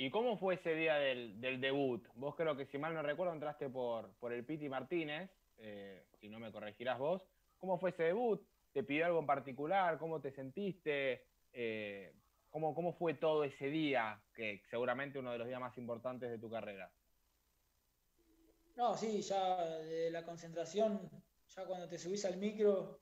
¿Y 0.00 0.10
cómo 0.10 0.38
fue 0.38 0.54
ese 0.54 0.76
día 0.76 0.94
del, 0.94 1.60
debut? 1.60 2.06
Vos 2.14 2.36
creo 2.36 2.56
que, 2.56 2.64
si 2.66 2.78
mal 2.78 2.94
no 2.94 3.02
recuerdo, 3.02 3.32
entraste 3.32 3.68
por, 3.68 4.12
por 4.20 4.32
el 4.32 4.44
Piti 4.44 4.68
Martínez, 4.68 5.28
eh, 5.58 6.06
si 6.20 6.28
no 6.28 6.38
me 6.38 6.52
corregirás 6.52 7.00
vos. 7.00 7.26
¿Cómo 7.58 7.80
fue 7.80 7.90
ese 7.90 8.04
debut? 8.04 8.40
¿Te 8.72 8.84
pidió 8.84 9.06
algo 9.06 9.18
en 9.18 9.26
particular? 9.26 9.98
¿Cómo 9.98 10.20
te 10.20 10.30
sentiste? 10.30 11.26
Eh, 11.52 12.14
¿cómo, 12.48 12.76
¿Cómo 12.76 12.92
fue 12.92 13.14
todo 13.14 13.42
ese 13.42 13.70
día, 13.70 14.22
que 14.32 14.62
seguramente 14.70 15.18
uno 15.18 15.32
de 15.32 15.38
los 15.38 15.48
días 15.48 15.60
más 15.60 15.76
importantes 15.78 16.30
de 16.30 16.38
tu 16.38 16.48
carrera? 16.48 16.92
No, 18.76 18.96
sí, 18.96 19.20
ya 19.20 19.78
de 19.78 20.12
la 20.12 20.24
concentración, 20.24 21.10
ya 21.48 21.64
cuando 21.64 21.88
te 21.88 21.98
subís 21.98 22.24
al 22.24 22.36
micro, 22.36 23.00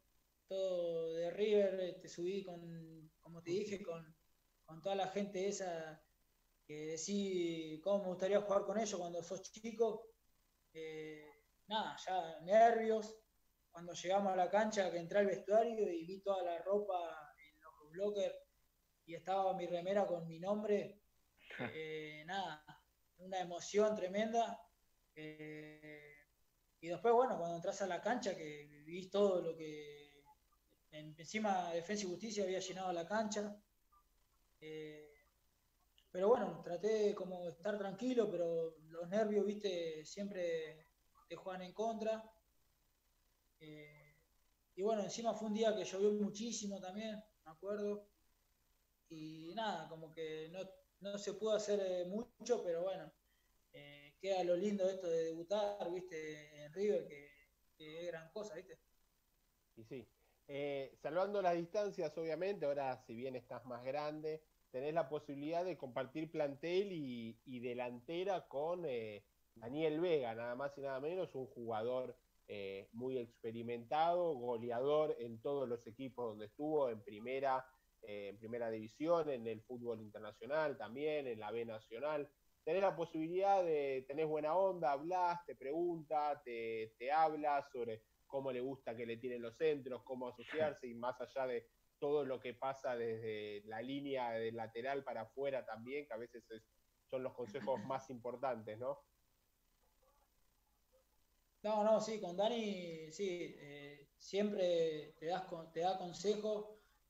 todo 0.49 1.13
de 1.13 1.31
River, 1.31 1.79
eh, 1.79 1.99
te 2.01 2.09
subí 2.09 2.43
con, 2.43 3.11
como 3.21 3.43
te 3.43 3.51
dije, 3.51 3.83
con, 3.83 4.17
con 4.65 4.81
toda 4.81 4.95
la 4.95 5.09
gente 5.09 5.47
esa 5.47 6.03
que 6.67 6.87
decís 6.87 7.81
cómo 7.83 8.03
me 8.03 8.09
gustaría 8.09 8.41
jugar 8.41 8.65
con 8.65 8.79
ellos 8.79 8.99
cuando 8.99 9.23
sos 9.23 9.43
chico. 9.43 10.11
Eh, 10.73 11.25
nada, 11.69 11.97
ya 12.05 12.41
nervios. 12.41 13.17
Cuando 13.71 13.93
llegamos 13.93 14.33
a 14.33 14.37
la 14.37 14.51
cancha, 14.51 14.91
que 14.91 14.99
entré 14.99 15.19
al 15.19 15.27
vestuario 15.27 15.93
y 15.93 16.07
vi 16.07 16.21
toda 16.23 16.43
la 16.43 16.59
ropa 16.63 17.35
en 17.39 17.61
los 17.61 17.91
blockers 17.91 18.35
y 19.05 19.15
estaba 19.15 19.55
mi 19.55 19.67
remera 19.67 20.07
con 20.07 20.27
mi 20.27 20.41
nombre, 20.41 21.03
eh, 21.75 22.25
nada, 22.27 22.65
una 23.19 23.41
emoción 23.41 23.95
tremenda. 23.95 24.61
Eh, 25.15 26.15
y 26.81 26.89
después, 26.89 27.15
bueno, 27.15 27.39
cuando 27.39 27.57
entras 27.57 27.81
a 27.83 27.87
la 27.87 28.01
cancha, 28.01 28.35
que 28.35 28.67
vivís 28.67 29.11
todo 29.11 29.41
lo 29.41 29.57
que 29.57 30.07
encima 30.91 31.73
Defensa 31.73 32.05
y 32.05 32.09
Justicia 32.09 32.45
había 32.45 32.59
llenado 32.59 32.93
la 32.93 33.07
cancha. 33.07 33.57
Eh, 34.61 35.16
pero 36.17 36.29
bueno, 36.29 36.63
traté 36.63 37.15
como 37.15 37.45
de 37.45 37.51
estar 37.51 37.77
tranquilo, 37.77 38.31
pero 38.31 38.75
los 38.89 39.07
nervios, 39.07 39.45
viste, 39.45 40.03
siempre 40.07 40.89
te 41.29 41.37
juegan 41.37 41.61
en 41.61 41.75
contra. 41.75 42.25
y 43.61 44.81
bueno, 44.81 45.03
encima 45.03 45.35
fue 45.35 45.49
un 45.49 45.55
día 45.55 45.77
que 45.77 45.85
llovió 45.85 46.13
muchísimo 46.13 46.81
también, 46.81 47.23
me 47.45 47.51
acuerdo. 47.53 48.09
Y 49.11 49.53
nada, 49.55 49.91
como 49.91 50.11
que 50.11 50.49
no, 50.49 50.61
no 51.01 51.19
se 51.19 51.35
pudo 51.35 51.53
hacer 51.53 51.81
eh, 51.87 52.07
mucho, 52.07 52.65
pero 52.65 52.85
bueno, 52.85 53.13
eh, 53.75 54.17
queda 54.19 54.43
lo 54.43 54.57
lindo 54.57 54.89
esto 54.89 55.11
de 55.11 55.25
debutar, 55.25 55.93
viste, 55.93 56.65
en 56.65 56.73
River, 56.73 57.07
que, 57.07 57.31
es 57.77 58.07
gran 58.07 58.31
cosa, 58.31 58.55
viste. 58.55 58.81
Y 59.75 59.85
sí, 59.85 60.09
eh, 60.49 60.97
salvando 60.97 61.43
las 61.43 61.57
distancias, 61.57 62.17
obviamente, 62.17 62.65
ahora 62.65 62.97
si 63.07 63.15
bien 63.15 63.37
estás 63.37 63.67
más 63.67 63.85
grande, 63.85 64.43
tenés 64.77 64.93
la 64.93 65.09
posibilidad 65.09 65.65
de 65.65 65.79
compartir 65.79 66.31
plantel 66.31 66.93
y, 66.93 67.41
y 67.47 67.61
delantera 67.61 68.47
con 68.47 68.83
Daniel 69.55 70.01
Vega, 70.01 70.35
nada 70.35 70.55
más 70.55 70.77
y 70.77 70.83
nada 70.83 71.01
menos, 71.01 71.35
un 71.35 71.47
jugador 71.47 72.15
muy 72.93 73.17
experimentado, 73.17 74.35
goleador 74.35 75.17
en 75.19 75.41
todos 75.41 75.67
los 75.67 75.87
equipos 75.87 76.27
donde 76.29 76.45
estuvo, 76.45 76.91
en 76.91 77.03
primera, 77.03 77.65
eh, 78.03 78.29
en 78.29 78.37
primera 78.37 78.71
división, 78.71 79.31
en 79.31 79.47
el 79.47 79.63
fútbol 79.63 80.03
internacional 80.03 80.77
también, 80.77 81.27
en 81.27 81.41
la 81.41 81.51
B 81.51 81.65
nacional. 81.65 82.29
Tenés 82.63 82.83
la 82.83 82.95
posibilidad 82.95 83.65
de, 83.65 84.05
tenés 84.07 84.27
buena 84.27 84.55
onda, 84.55 84.93
hablas, 84.93 85.43
te 85.47 85.57
pregunta, 85.57 86.43
te, 86.45 86.93
te 86.99 87.11
habla 87.11 87.67
sobre 87.73 88.03
cómo 88.27 88.53
le 88.53 88.61
gusta 88.61 88.95
que 88.95 89.07
le 89.07 89.17
tiren 89.17 89.41
los 89.41 89.57
centros, 89.57 90.03
cómo 90.03 90.29
asociarse 90.29 90.87
y 90.87 90.95
más 90.95 91.19
allá 91.19 91.47
de 91.47 91.67
todo 91.99 92.25
lo 92.25 92.41
que 92.41 92.55
pasa 92.55 92.97
desde 92.97 93.63
la 93.67 93.81
línea 93.83 94.31
del 94.33 94.57
lateral 94.57 95.05
para 95.05 95.23
afuera 95.23 95.65
también, 95.65 96.07
que 96.07 96.15
a 96.15 96.19
veces 96.19 96.45
son 97.09 97.23
los 97.23 97.35
consejos 97.35 97.81
más 97.87 98.11
importantes, 98.11 98.79
¿no? 98.79 99.01
No, 101.63 101.83
no, 101.83 102.01
sí, 102.01 102.21
con 102.21 102.37
Dani, 102.37 103.11
sí, 103.11 103.57
eh, 103.59 104.09
siempre 104.19 105.15
te, 105.19 105.27
das, 105.27 105.45
te 105.73 105.81
da 105.81 105.99
consejos 105.99 106.67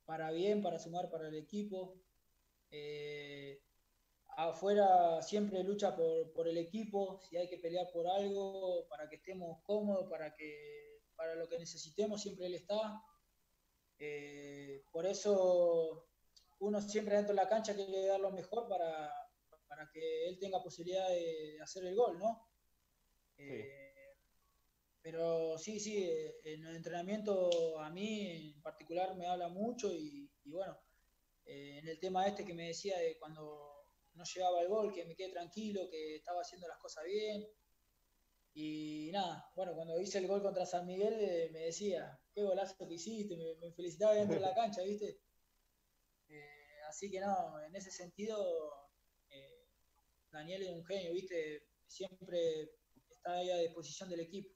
para 0.07 0.31
bien, 0.31 0.62
para 0.62 0.79
sumar 0.79 1.11
para 1.11 1.29
el 1.29 1.35
equipo. 1.35 2.01
Eh, 2.70 3.61
afuera 4.37 5.20
siempre 5.22 5.62
lucha 5.62 5.94
por, 5.96 6.49
el 6.49 6.59
equipo, 6.59 7.20
si 7.20 7.37
hay 7.37 7.49
que 7.49 7.59
pelear 7.59 7.90
por 7.92 8.07
algo, 8.07 8.87
para 8.88 9.09
que 9.09 9.16
estemos 9.16 9.61
cómodos, 9.62 10.09
para, 10.09 10.35
que, 10.35 11.03
para 11.16 11.35
lo 11.35 11.49
que 11.49 11.59
necesitemos, 11.59 12.22
siempre 12.22 12.46
él 12.46 12.55
está. 12.55 13.03
Eh, 13.98 14.82
por 14.92 15.06
eso 15.06 16.09
uno 16.61 16.80
siempre 16.80 17.16
dentro 17.16 17.35
de 17.35 17.42
la 17.42 17.48
cancha 17.48 17.74
quiere 17.74 18.06
dar 18.06 18.20
lo 18.20 18.30
mejor 18.30 18.68
para, 18.68 19.12
para 19.66 19.90
que 19.90 20.28
él 20.28 20.38
tenga 20.38 20.62
posibilidad 20.62 21.09
de, 21.09 21.59
hacer 21.62 21.85
el 21.85 21.94
gol, 21.94 22.18
¿no? 22.18 22.48
Eh, 23.38 23.87
pero 25.06 25.56
sí, 25.56 25.78
sí, 25.78 26.02
eh, 26.02 26.35
en 26.42 26.66
el 26.66 26.74
entrenamiento 26.74 27.78
a 27.78 27.88
mí 27.90 28.28
en 28.28 28.61
particular 28.61 29.14
me 29.14 29.28
habla 29.28 29.46
mucho 29.46 29.94
y, 29.94 30.28
bueno, 30.46 30.76
eh, 31.44 31.78
en 31.78 31.87
el 31.87 32.00
tema 32.00 32.26
este 32.26 32.44
que 32.44 32.54
me 32.54 32.66
decía 32.66 32.98
de 32.98 33.16
cuando 33.16 33.85
no 34.14 34.24
llegaba 34.24 34.61
el 34.62 34.66
gol, 34.66 34.92
que 34.92 35.04
me 35.04 35.14
quedé 35.14 35.30
tranquilo, 35.30 35.88
que 35.88 36.16
estaba 36.16 36.40
haciendo 36.40 36.66
las 36.66 36.78
cosas 36.78 37.04
bien. 37.04 37.46
Y 38.52 39.11
nada, 39.12 39.48
bueno, 39.54 39.76
cuando 39.76 40.00
hice 40.00 40.18
el 40.18 40.26
gol 40.26 40.42
contra 40.42 40.66
San 40.66 40.85
Miguel 40.85 41.14
eh, 41.20 41.50
me 41.52 41.61
decía, 41.61 42.18
qué 42.37 42.42
golazo 42.42 42.77
que 42.77 42.94
hiciste, 42.94 43.35
me, 43.35 43.72
felicitaba 43.72 44.12
dentro 44.12 44.35
de 44.35 44.42
la 44.42 44.55
cancha, 44.55 44.83
¿viste? 44.83 45.18
así 46.87 47.11
que 47.11 47.18
no, 47.18 47.61
en 47.62 47.75
ese 47.75 47.90
sentido, 47.90 48.37
Daniel 50.31 50.62
es 50.62 50.68
un 50.68 50.85
genio, 50.85 51.12
¿viste? 51.12 51.66
Siempre 51.87 52.70
está 53.09 53.33
ahí 53.33 53.51
a 53.51 53.57
disposición 53.57 54.11
del 54.11 54.20
equipo. 54.20 54.51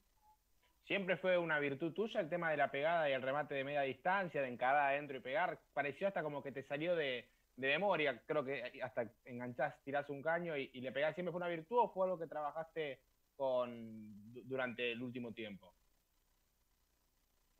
¿Siempre 0.85 1.17
fue 1.17 1.37
una 1.37 1.59
virtud 1.59 1.91
tuya 1.93 2.19
el 2.19 2.29
tema 2.29 2.51
de 2.51 2.57
la 2.57 2.71
pegada 2.71 3.09
y 3.09 3.13
el 3.13 3.21
remate 3.21 3.55
de 3.55 3.63
media 3.63 3.81
distancia, 3.81 4.41
de 4.41 4.47
encarada 4.47 4.89
adentro 4.89 5.17
y 5.17 5.21
pegar? 5.21 5.59
Pareció 5.73 6.07
hasta 6.07 6.21
como 6.21 6.43
que 6.43 6.51
te 6.51 6.63
salió 6.63 6.95
de, 6.95 7.29
memoria, 7.55 8.21
creo 8.25 8.43
que 8.45 8.81
hasta 8.81 9.11
enganchás, 9.25 9.75
tirás 9.83 10.09
un 10.09 10.21
caño 10.21 10.55
y, 10.55 10.69
le 10.81 10.91
pegás. 10.91 11.15
¿Siempre 11.15 11.31
fue 11.31 11.39
una 11.39 11.47
virtud 11.47 11.79
o 11.79 11.93
fue 11.93 12.05
algo 12.05 12.19
que 12.19 12.27
trabajaste 12.27 13.01
con, 13.35 14.33
durante 14.45 14.91
el 14.91 15.01
último 15.01 15.33
tiempo? 15.33 15.73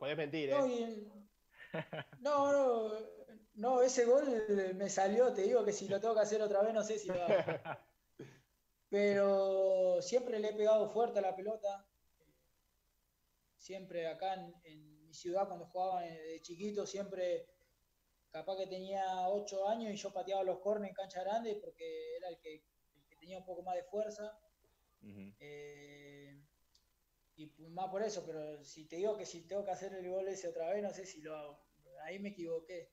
Puedes 0.02 0.16
mentir, 0.16 0.50
¿eh? 0.50 1.06
No, 2.18 2.50
no, 2.50 2.92
no, 3.54 3.82
ese 3.82 4.04
gol 4.04 4.24
me 4.74 4.90
salió, 4.90 5.32
te 5.32 5.42
digo 5.42 5.64
que 5.64 5.72
si 5.72 5.86
lo 5.86 6.00
tengo 6.00 6.14
que 6.14 6.22
hacer 6.22 6.42
otra 6.42 6.60
vez 6.60 6.74
no 6.74 6.82
sé 6.82 6.98
si 6.98 7.06
lo 7.06 7.22
hago. 7.22 7.34
Pero 8.90 10.02
siempre 10.02 10.40
le 10.40 10.48
he 10.48 10.54
pegado 10.54 10.90
fuerte 10.90 11.20
a 11.20 11.22
la 11.22 11.36
pelota, 11.36 11.86
siempre 13.56 14.08
acá 14.08 14.34
en, 14.64 15.06
mi 15.06 15.14
ciudad 15.14 15.46
cuando 15.46 15.66
jugaba 15.66 16.00
de 16.00 16.40
chiquito, 16.42 16.84
siempre 16.84 17.46
capaz 18.32 18.56
que 18.56 18.66
tenía 18.66 19.28
8 19.28 19.68
años 19.68 19.92
y 19.92 19.96
yo 19.96 20.12
pateaba 20.12 20.42
los 20.42 20.58
cornes 20.58 20.88
en 20.88 20.96
cancha 20.96 21.22
grande 21.22 21.60
porque 21.62 22.16
era 22.16 22.28
el 22.28 22.40
que, 22.40 22.64
tenía 23.20 23.38
un 23.38 23.44
poco 23.44 23.62
más 23.62 23.76
de 23.76 23.84
fuerza. 23.84 24.36
Eh, 25.38 26.21
y 27.36 27.50
más 27.70 27.88
por 27.88 28.02
eso, 28.02 28.24
pero 28.26 28.62
si 28.62 28.86
te 28.86 28.96
digo 28.96 29.16
que 29.16 29.26
si 29.26 29.46
tengo 29.46 29.64
que 29.64 29.70
hacer 29.70 29.94
el 29.94 30.08
gol 30.08 30.28
ese 30.28 30.48
otra 30.48 30.70
vez, 30.70 30.82
no 30.82 30.90
sé 30.90 31.06
si 31.06 31.22
lo 31.22 31.36
hago. 31.36 31.58
Ahí 32.04 32.18
me 32.18 32.30
equivoqué. 32.30 32.92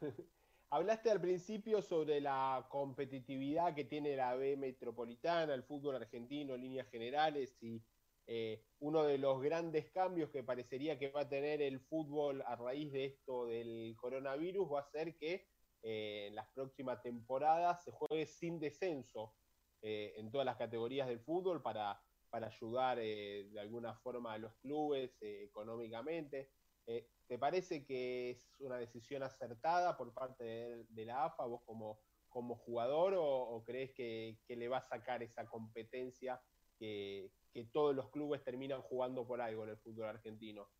Hablaste 0.70 1.10
al 1.10 1.20
principio 1.20 1.80
sobre 1.80 2.20
la 2.20 2.66
competitividad 2.70 3.74
que 3.74 3.84
tiene 3.84 4.16
la 4.16 4.34
B 4.34 4.56
metropolitana, 4.56 5.54
el 5.54 5.62
fútbol 5.62 5.96
argentino 5.96 6.54
en 6.54 6.60
líneas 6.60 6.88
generales 6.88 7.56
y 7.62 7.82
eh, 8.26 8.62
uno 8.80 9.04
de 9.04 9.16
los 9.16 9.40
grandes 9.40 9.90
cambios 9.90 10.28
que 10.30 10.44
parecería 10.44 10.98
que 10.98 11.10
va 11.10 11.22
a 11.22 11.28
tener 11.28 11.62
el 11.62 11.80
fútbol 11.80 12.42
a 12.42 12.56
raíz 12.56 12.92
de 12.92 13.06
esto 13.06 13.46
del 13.46 13.96
coronavirus 13.96 14.70
va 14.70 14.80
a 14.80 14.90
ser 14.90 15.16
que 15.16 15.48
eh, 15.82 16.26
en 16.28 16.34
las 16.34 16.46
próximas 16.48 17.00
temporadas 17.02 17.82
se 17.82 17.90
juegue 17.90 18.26
sin 18.26 18.60
descenso 18.60 19.34
eh, 19.80 20.12
en 20.16 20.30
todas 20.30 20.44
las 20.44 20.56
categorías 20.56 21.08
del 21.08 21.20
fútbol 21.20 21.62
para, 21.62 21.98
para 22.30 22.48
ayudar 22.48 22.98
de 22.98 23.58
alguna 23.58 23.94
forma 23.94 24.32
a 24.32 24.38
los 24.38 24.54
clubes 24.56 25.16
económicamente. 25.20 26.50
¿Te 26.84 27.38
parece 27.38 27.84
que 27.84 28.30
es 28.30 28.54
una 28.60 28.78
decisión 28.78 29.22
acertada 29.22 29.96
por 29.96 30.14
parte 30.14 30.86
de, 30.88 31.04
la 31.04 31.26
AFA, 31.26 31.44
vos 31.44 31.62
como, 31.64 32.00
como 32.28 32.56
jugador, 32.56 33.14
o, 33.16 33.62
crees 33.66 33.92
que, 33.92 34.38
que, 34.46 34.56
le 34.56 34.68
va 34.68 34.78
a 34.78 34.88
sacar 34.88 35.22
esa 35.22 35.46
competencia 35.46 36.40
que, 36.78 37.30
que 37.52 37.64
todos 37.66 37.94
los 37.94 38.10
clubes 38.10 38.42
terminan 38.42 38.80
jugando 38.80 39.26
por 39.26 39.40
algo 39.40 39.64
en 39.64 39.70
el 39.70 39.78
fútbol 39.78 40.06
argentino. 40.06 40.70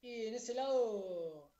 Y 0.00 0.26
en 0.26 0.34
ese 0.34 0.54
lado, 0.54 1.53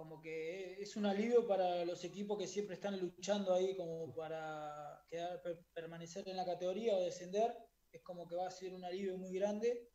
como 0.00 0.18
que 0.18 0.80
es 0.80 0.96
un 0.96 1.04
alivio 1.04 1.46
para 1.46 1.84
los 1.84 2.02
equipos 2.04 2.38
que 2.38 2.46
siempre 2.46 2.76
están 2.76 2.98
luchando 2.98 3.52
ahí 3.52 3.76
como 3.76 4.14
para 4.14 5.04
quedar, 5.10 5.42
permanecer 5.74 6.26
en 6.26 6.38
la 6.38 6.46
categoría 6.46 6.96
o 6.96 7.02
descender, 7.02 7.54
es 7.92 8.00
como 8.00 8.26
que 8.26 8.34
va 8.34 8.46
a 8.46 8.50
ser 8.50 8.72
un 8.72 8.82
alivio 8.82 9.18
muy 9.18 9.30
grande. 9.34 9.90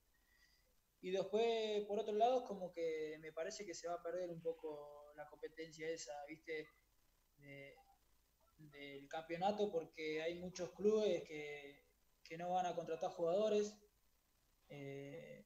Y 1.02 1.10
después, 1.10 1.84
por 1.88 1.98
otro 1.98 2.14
lado, 2.14 2.46
como 2.46 2.72
que 2.72 3.18
me 3.20 3.34
parece 3.34 3.66
que 3.66 3.74
se 3.74 3.88
va 3.88 3.96
a 3.96 4.04
perder 4.04 4.30
un 4.30 4.44
poco 4.44 5.12
la 5.16 5.28
competencia 5.28 5.90
esa, 5.90 6.14
¿viste? 6.28 6.70
De, 7.38 7.76
del 8.58 9.08
campeonato 9.08 9.72
porque 9.72 10.22
hay 10.22 10.36
muchos 10.36 10.70
clubes 10.74 11.24
que, 11.24 11.84
no 12.38 12.52
van 12.52 12.68
a 12.68 12.76
contratar 12.76 13.10
jugadores. 13.10 13.76
Eh, 14.70 15.44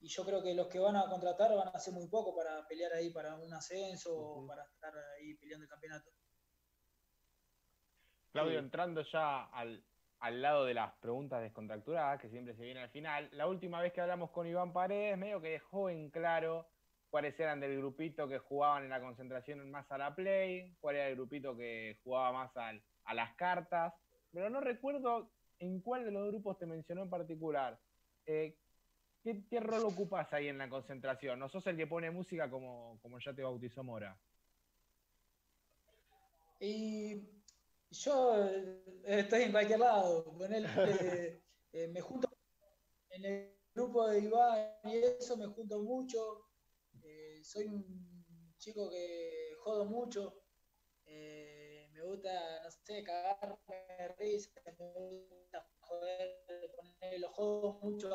y 0.00 0.08
yo 0.08 0.24
creo 0.24 0.42
que 0.42 0.54
los 0.54 0.68
que 0.68 0.78
van 0.78 0.96
a 0.96 1.08
contratar 1.08 1.54
van 1.54 1.68
a 1.68 1.72
hacer 1.72 1.92
muy 1.92 2.08
poco 2.08 2.34
para 2.34 2.66
pelear 2.66 2.92
ahí 2.92 3.10
para 3.10 3.36
un 3.36 3.52
ascenso 3.52 4.16
o 4.16 4.46
para 4.46 4.64
estar 4.64 4.92
ahí 5.16 5.34
peleando 5.34 5.64
el 5.64 5.70
campeonato. 5.70 6.10
Claudio, 8.32 8.58
entrando 8.58 9.02
ya 9.02 9.44
al, 9.46 9.84
al, 10.20 10.40
lado 10.40 10.64
de 10.64 10.74
las 10.74 10.92
preguntas 11.00 11.42
descontracturadas, 11.42 12.20
que 12.20 12.30
siempre 12.30 12.54
se 12.54 12.62
viene 12.62 12.80
al 12.80 12.90
final, 12.90 13.28
la 13.32 13.46
última 13.46 13.80
vez 13.82 13.92
que 13.92 14.00
hablamos 14.00 14.30
con 14.30 14.46
Iván 14.46 14.72
Paredes, 14.72 15.18
medio 15.18 15.40
que 15.40 15.50
dejó 15.50 15.90
en 15.90 16.10
claro 16.10 16.68
cuáles 17.10 17.38
eran 17.38 17.60
del 17.60 17.76
grupito 17.76 18.28
que 18.28 18.38
jugaban 18.38 18.84
en 18.84 18.90
la 18.90 19.00
concentración 19.00 19.68
más 19.70 19.90
a 19.90 19.98
la 19.98 20.14
play, 20.14 20.76
cuál 20.80 20.96
era 20.96 21.08
el 21.08 21.16
grupito 21.16 21.56
que 21.56 21.98
jugaba 22.04 22.32
más 22.32 22.56
a 22.56 23.14
las 23.14 23.34
cartas, 23.34 23.92
pero 24.32 24.48
no 24.48 24.60
recuerdo 24.60 25.30
en 25.58 25.80
cuál 25.80 26.04
de 26.04 26.12
los 26.12 26.28
grupos 26.28 26.56
te 26.58 26.66
mencionó 26.66 27.02
en 27.02 27.10
particular. 27.10 27.78
Eh, 28.26 28.56
¿qué, 29.22 29.60
rol 29.60 29.84
ocupas 29.84 30.32
ahí 30.32 30.48
en 30.48 30.58
la 30.58 30.68
concentración? 30.68 31.38
¿No 31.38 31.48
sos 31.48 31.66
el 31.66 31.76
que 31.76 31.86
pone 31.86 32.10
música 32.10 32.50
como, 32.50 32.98
como 33.02 33.18
ya 33.18 33.34
te 33.34 33.42
bautizó 33.42 33.82
Mora? 33.84 34.18
Y 36.58 37.22
yo 37.90 38.46
eh, 38.46 38.82
estoy 39.04 39.42
en 39.42 39.52
cualquier 39.52 39.80
lado. 39.80 40.24
Con 40.24 40.52
él, 40.52 40.66
eh, 41.72 41.88
me 41.92 42.00
junto 42.00 42.28
en 43.10 43.24
el 43.24 43.54
grupo 43.74 44.08
de 44.08 44.20
Iván 44.20 44.68
y 44.84 44.96
eso, 44.96 45.36
me 45.36 45.46
junto 45.46 45.82
mucho. 45.82 46.46
soy 47.42 47.66
un 47.66 48.54
chico 48.58 48.90
que 48.90 49.54
jodo 49.62 49.84
mucho 49.86 50.40
me 52.00 52.06
gusta, 52.06 52.62
no 52.64 52.70
sé, 52.70 53.02
cagarme 53.04 53.56
de 53.98 54.08
risa, 54.18 54.50
me 54.64 54.72
gusta 54.72 55.66
joder, 55.80 56.72
poner 56.76 57.20
los 57.20 57.30
juegos 57.32 57.82
mucho 57.82 58.08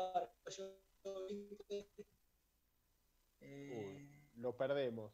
eh, 3.40 4.08
lo 4.36 4.56
perdemos. 4.56 5.12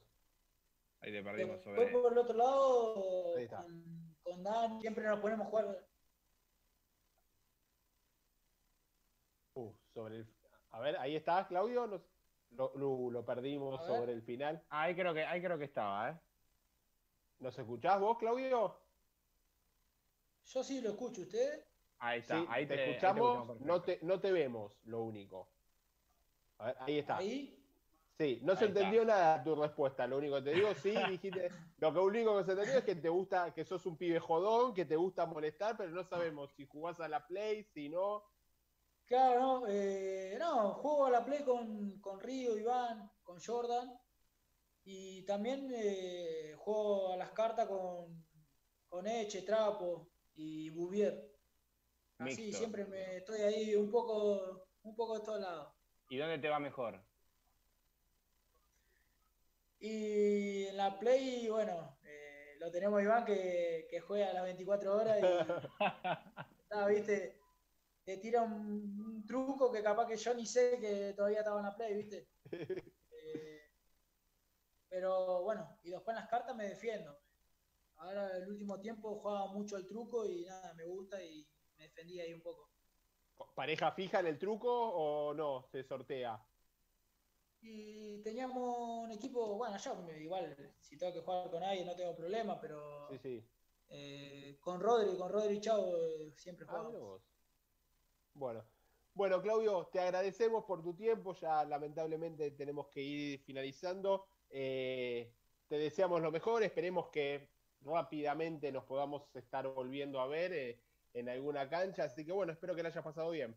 Ahí 1.00 1.12
te 1.12 1.22
perdimos 1.22 1.62
sobre. 1.62 1.86
por 1.88 2.12
el 2.12 2.18
otro 2.18 2.36
lado, 2.36 2.94
con, 2.94 4.16
con, 4.22 4.42
Dan, 4.42 4.80
siempre 4.80 5.04
nos 5.04 5.20
ponemos 5.20 5.46
a 5.46 5.50
jugar. 5.50 5.88
Uh, 9.54 9.72
sobre 9.92 10.16
el... 10.16 10.26
A 10.70 10.80
ver, 10.80 10.96
ahí 10.98 11.16
está, 11.16 11.46
Claudio. 11.46 11.86
Lo, 11.86 12.72
lo, 12.76 13.10
lo, 13.10 13.24
perdimos 13.24 13.84
sobre 13.86 14.12
el 14.12 14.22
final. 14.22 14.62
ahí 14.68 14.94
creo 14.94 15.12
que, 15.12 15.24
ahí 15.24 15.42
creo 15.42 15.58
que 15.58 15.64
estaba, 15.64 16.10
¿eh? 16.10 16.20
¿Nos 17.38 17.58
escuchás 17.58 17.98
vos, 18.00 18.18
Claudio? 18.18 18.78
Yo 20.44 20.62
sí 20.62 20.80
lo 20.80 20.90
escucho, 20.90 21.22
¿usted? 21.22 21.64
Ahí 21.98 22.20
está, 22.20 22.44
ahí 22.48 22.66
te, 22.66 22.90
escuchamos, 22.90 23.60
no, 23.60 23.82
te, 23.82 23.98
no 24.02 24.20
te 24.20 24.32
vemos, 24.32 24.78
lo 24.84 25.02
único. 25.02 25.48
A 26.62 26.66
ver, 26.66 26.76
ahí 26.80 26.98
está. 26.98 27.16
¿Ahí? 27.16 27.58
Sí, 28.18 28.38
no 28.42 28.54
se 28.54 28.66
entendió 28.66 29.04
nada 29.04 29.42
tu 29.42 29.56
respuesta. 29.56 30.06
Lo 30.06 30.18
único 30.18 30.36
que 30.36 30.42
te 30.42 30.54
digo, 30.54 30.74
sí, 30.74 30.94
dijiste. 31.10 31.50
Lo 31.78 31.92
que 31.92 31.98
único 31.98 32.38
que 32.38 32.44
se 32.44 32.52
entendió 32.52 32.78
es 32.78 32.84
que 32.84 32.94
te 32.94 33.08
gusta, 33.08 33.52
que 33.52 33.64
sos 33.64 33.84
un 33.86 33.96
pibe 33.96 34.20
jodón, 34.20 34.74
que 34.74 34.84
te 34.84 34.94
gusta 34.94 35.26
molestar, 35.26 35.76
pero 35.76 35.90
no 35.90 36.04
sabemos 36.04 36.52
si 36.52 36.64
jugás 36.64 37.00
a 37.00 37.08
la 37.08 37.26
Play, 37.26 37.64
si 37.64 37.88
no. 37.88 38.22
Claro, 39.06 39.40
no, 39.40 39.66
eh, 39.66 40.36
no, 40.38 40.74
juego 40.74 41.06
a 41.06 41.10
la 41.10 41.24
Play 41.24 41.42
con, 41.42 41.98
con 42.00 42.20
Río, 42.20 42.56
Iván, 42.56 43.10
con 43.22 43.40
Jordan. 43.40 43.98
Y 44.84 45.24
también 45.24 45.68
eh, 45.74 46.54
juego 46.58 47.12
a 47.12 47.16
las 47.16 47.32
cartas 47.32 47.66
con, 47.66 48.24
con 48.88 49.06
Eche, 49.06 49.42
Trapo 49.42 50.12
y 50.34 50.70
Bouvier. 50.70 51.28
Así, 52.18 52.52
siempre 52.52 52.84
me 52.84 53.16
estoy 53.16 53.40
ahí 53.40 53.74
un 53.74 53.90
poco, 53.90 54.68
un 54.82 54.94
poco 54.94 55.18
de 55.18 55.24
todos 55.24 55.40
lados. 55.40 55.81
¿Y 56.12 56.18
dónde 56.18 56.36
te 56.36 56.50
va 56.50 56.58
mejor? 56.58 57.02
Y 59.80 60.64
en 60.66 60.76
la 60.76 60.98
Play, 60.98 61.48
bueno, 61.48 61.96
eh, 62.04 62.56
lo 62.58 62.70
tenemos 62.70 63.02
Iván 63.02 63.24
que, 63.24 63.86
que, 63.88 63.98
juega 64.00 64.28
a 64.28 64.34
las 64.34 64.42
24 64.42 64.94
horas 64.94 65.18
y 65.18 65.24
está, 66.64 66.86
viste, 66.86 67.40
te 68.04 68.18
tira 68.18 68.42
un, 68.42 69.24
truco 69.26 69.72
que 69.72 69.82
capaz 69.82 70.06
que 70.06 70.18
yo 70.18 70.34
ni 70.34 70.44
sé 70.44 70.78
que 70.78 71.14
todavía 71.14 71.38
estaba 71.38 71.60
en 71.60 71.66
la 71.66 71.74
Play, 71.74 71.94
viste. 71.94 72.28
Pero 74.90 75.44
bueno, 75.44 75.78
y 75.82 75.92
después 75.92 76.14
en 76.14 76.20
las 76.20 76.28
cartas 76.28 76.54
me 76.54 76.68
defiendo. 76.68 77.18
Ahora 77.96 78.36
el 78.36 78.50
último 78.50 78.78
tiempo 78.78 79.18
jugaba 79.18 79.50
mucho 79.50 79.78
el 79.78 79.86
truco 79.86 80.26
y 80.26 80.44
nada, 80.44 80.74
me 80.74 80.84
gusta 80.84 81.24
y 81.24 81.48
me 81.78 81.84
defendí 81.84 82.20
ahí 82.20 82.34
un 82.34 82.42
poco. 82.42 82.71
¿Pareja 83.54 83.92
fija 83.92 84.20
en 84.20 84.26
el 84.26 84.38
truco 84.38 84.70
o 84.70 85.34
no? 85.34 85.66
¿Se 85.70 85.82
sortea? 85.82 86.42
Y 87.60 88.20
teníamos 88.22 89.04
un 89.04 89.12
equipo, 89.12 89.54
bueno, 89.56 89.76
yo 89.78 89.94
igual, 90.20 90.56
si 90.80 90.98
tengo 90.98 91.12
que 91.12 91.20
jugar 91.20 91.50
con 91.50 91.62
alguien 91.62 91.86
no 91.86 91.94
tengo 91.94 92.16
problema, 92.16 92.60
pero 92.60 93.08
sí, 93.10 93.18
sí. 93.18 93.48
Eh, 93.88 94.56
con 94.60 94.80
Rodri, 94.80 95.16
con 95.16 95.30
Rodri 95.30 95.60
Chavo 95.60 95.96
eh, 95.96 96.32
siempre 96.34 96.66
ah, 96.68 96.72
jugamos. 96.72 97.22
bueno, 98.34 98.64
bueno, 99.14 99.42
Claudio, 99.42 99.88
te 99.92 100.00
agradecemos 100.00 100.64
por 100.64 100.82
tu 100.82 100.94
tiempo, 100.94 101.34
ya 101.34 101.64
lamentablemente 101.64 102.50
tenemos 102.52 102.88
que 102.88 103.02
ir 103.02 103.40
finalizando. 103.40 104.24
Eh, 104.48 105.34
te 105.68 105.76
deseamos 105.76 106.22
lo 106.22 106.32
mejor, 106.32 106.62
esperemos 106.62 107.10
que 107.10 107.50
rápidamente 107.82 108.72
nos 108.72 108.84
podamos 108.84 109.24
estar 109.36 109.68
volviendo 109.68 110.20
a 110.20 110.26
ver 110.26 110.80
en 111.14 111.28
alguna 111.28 111.68
cancha, 111.68 112.04
así 112.04 112.24
que 112.24 112.32
bueno, 112.32 112.52
espero 112.52 112.74
que 112.74 112.82
le 112.82 112.88
haya 112.88 113.02
pasado 113.02 113.30
bien. 113.30 113.56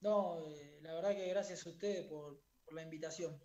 No, 0.00 0.38
eh, 0.38 0.78
la 0.82 0.94
verdad 0.94 1.14
que 1.14 1.28
gracias 1.28 1.66
a 1.66 1.70
ustedes 1.70 2.06
por 2.06 2.42
la 2.72 2.82
invitación. 2.82 3.38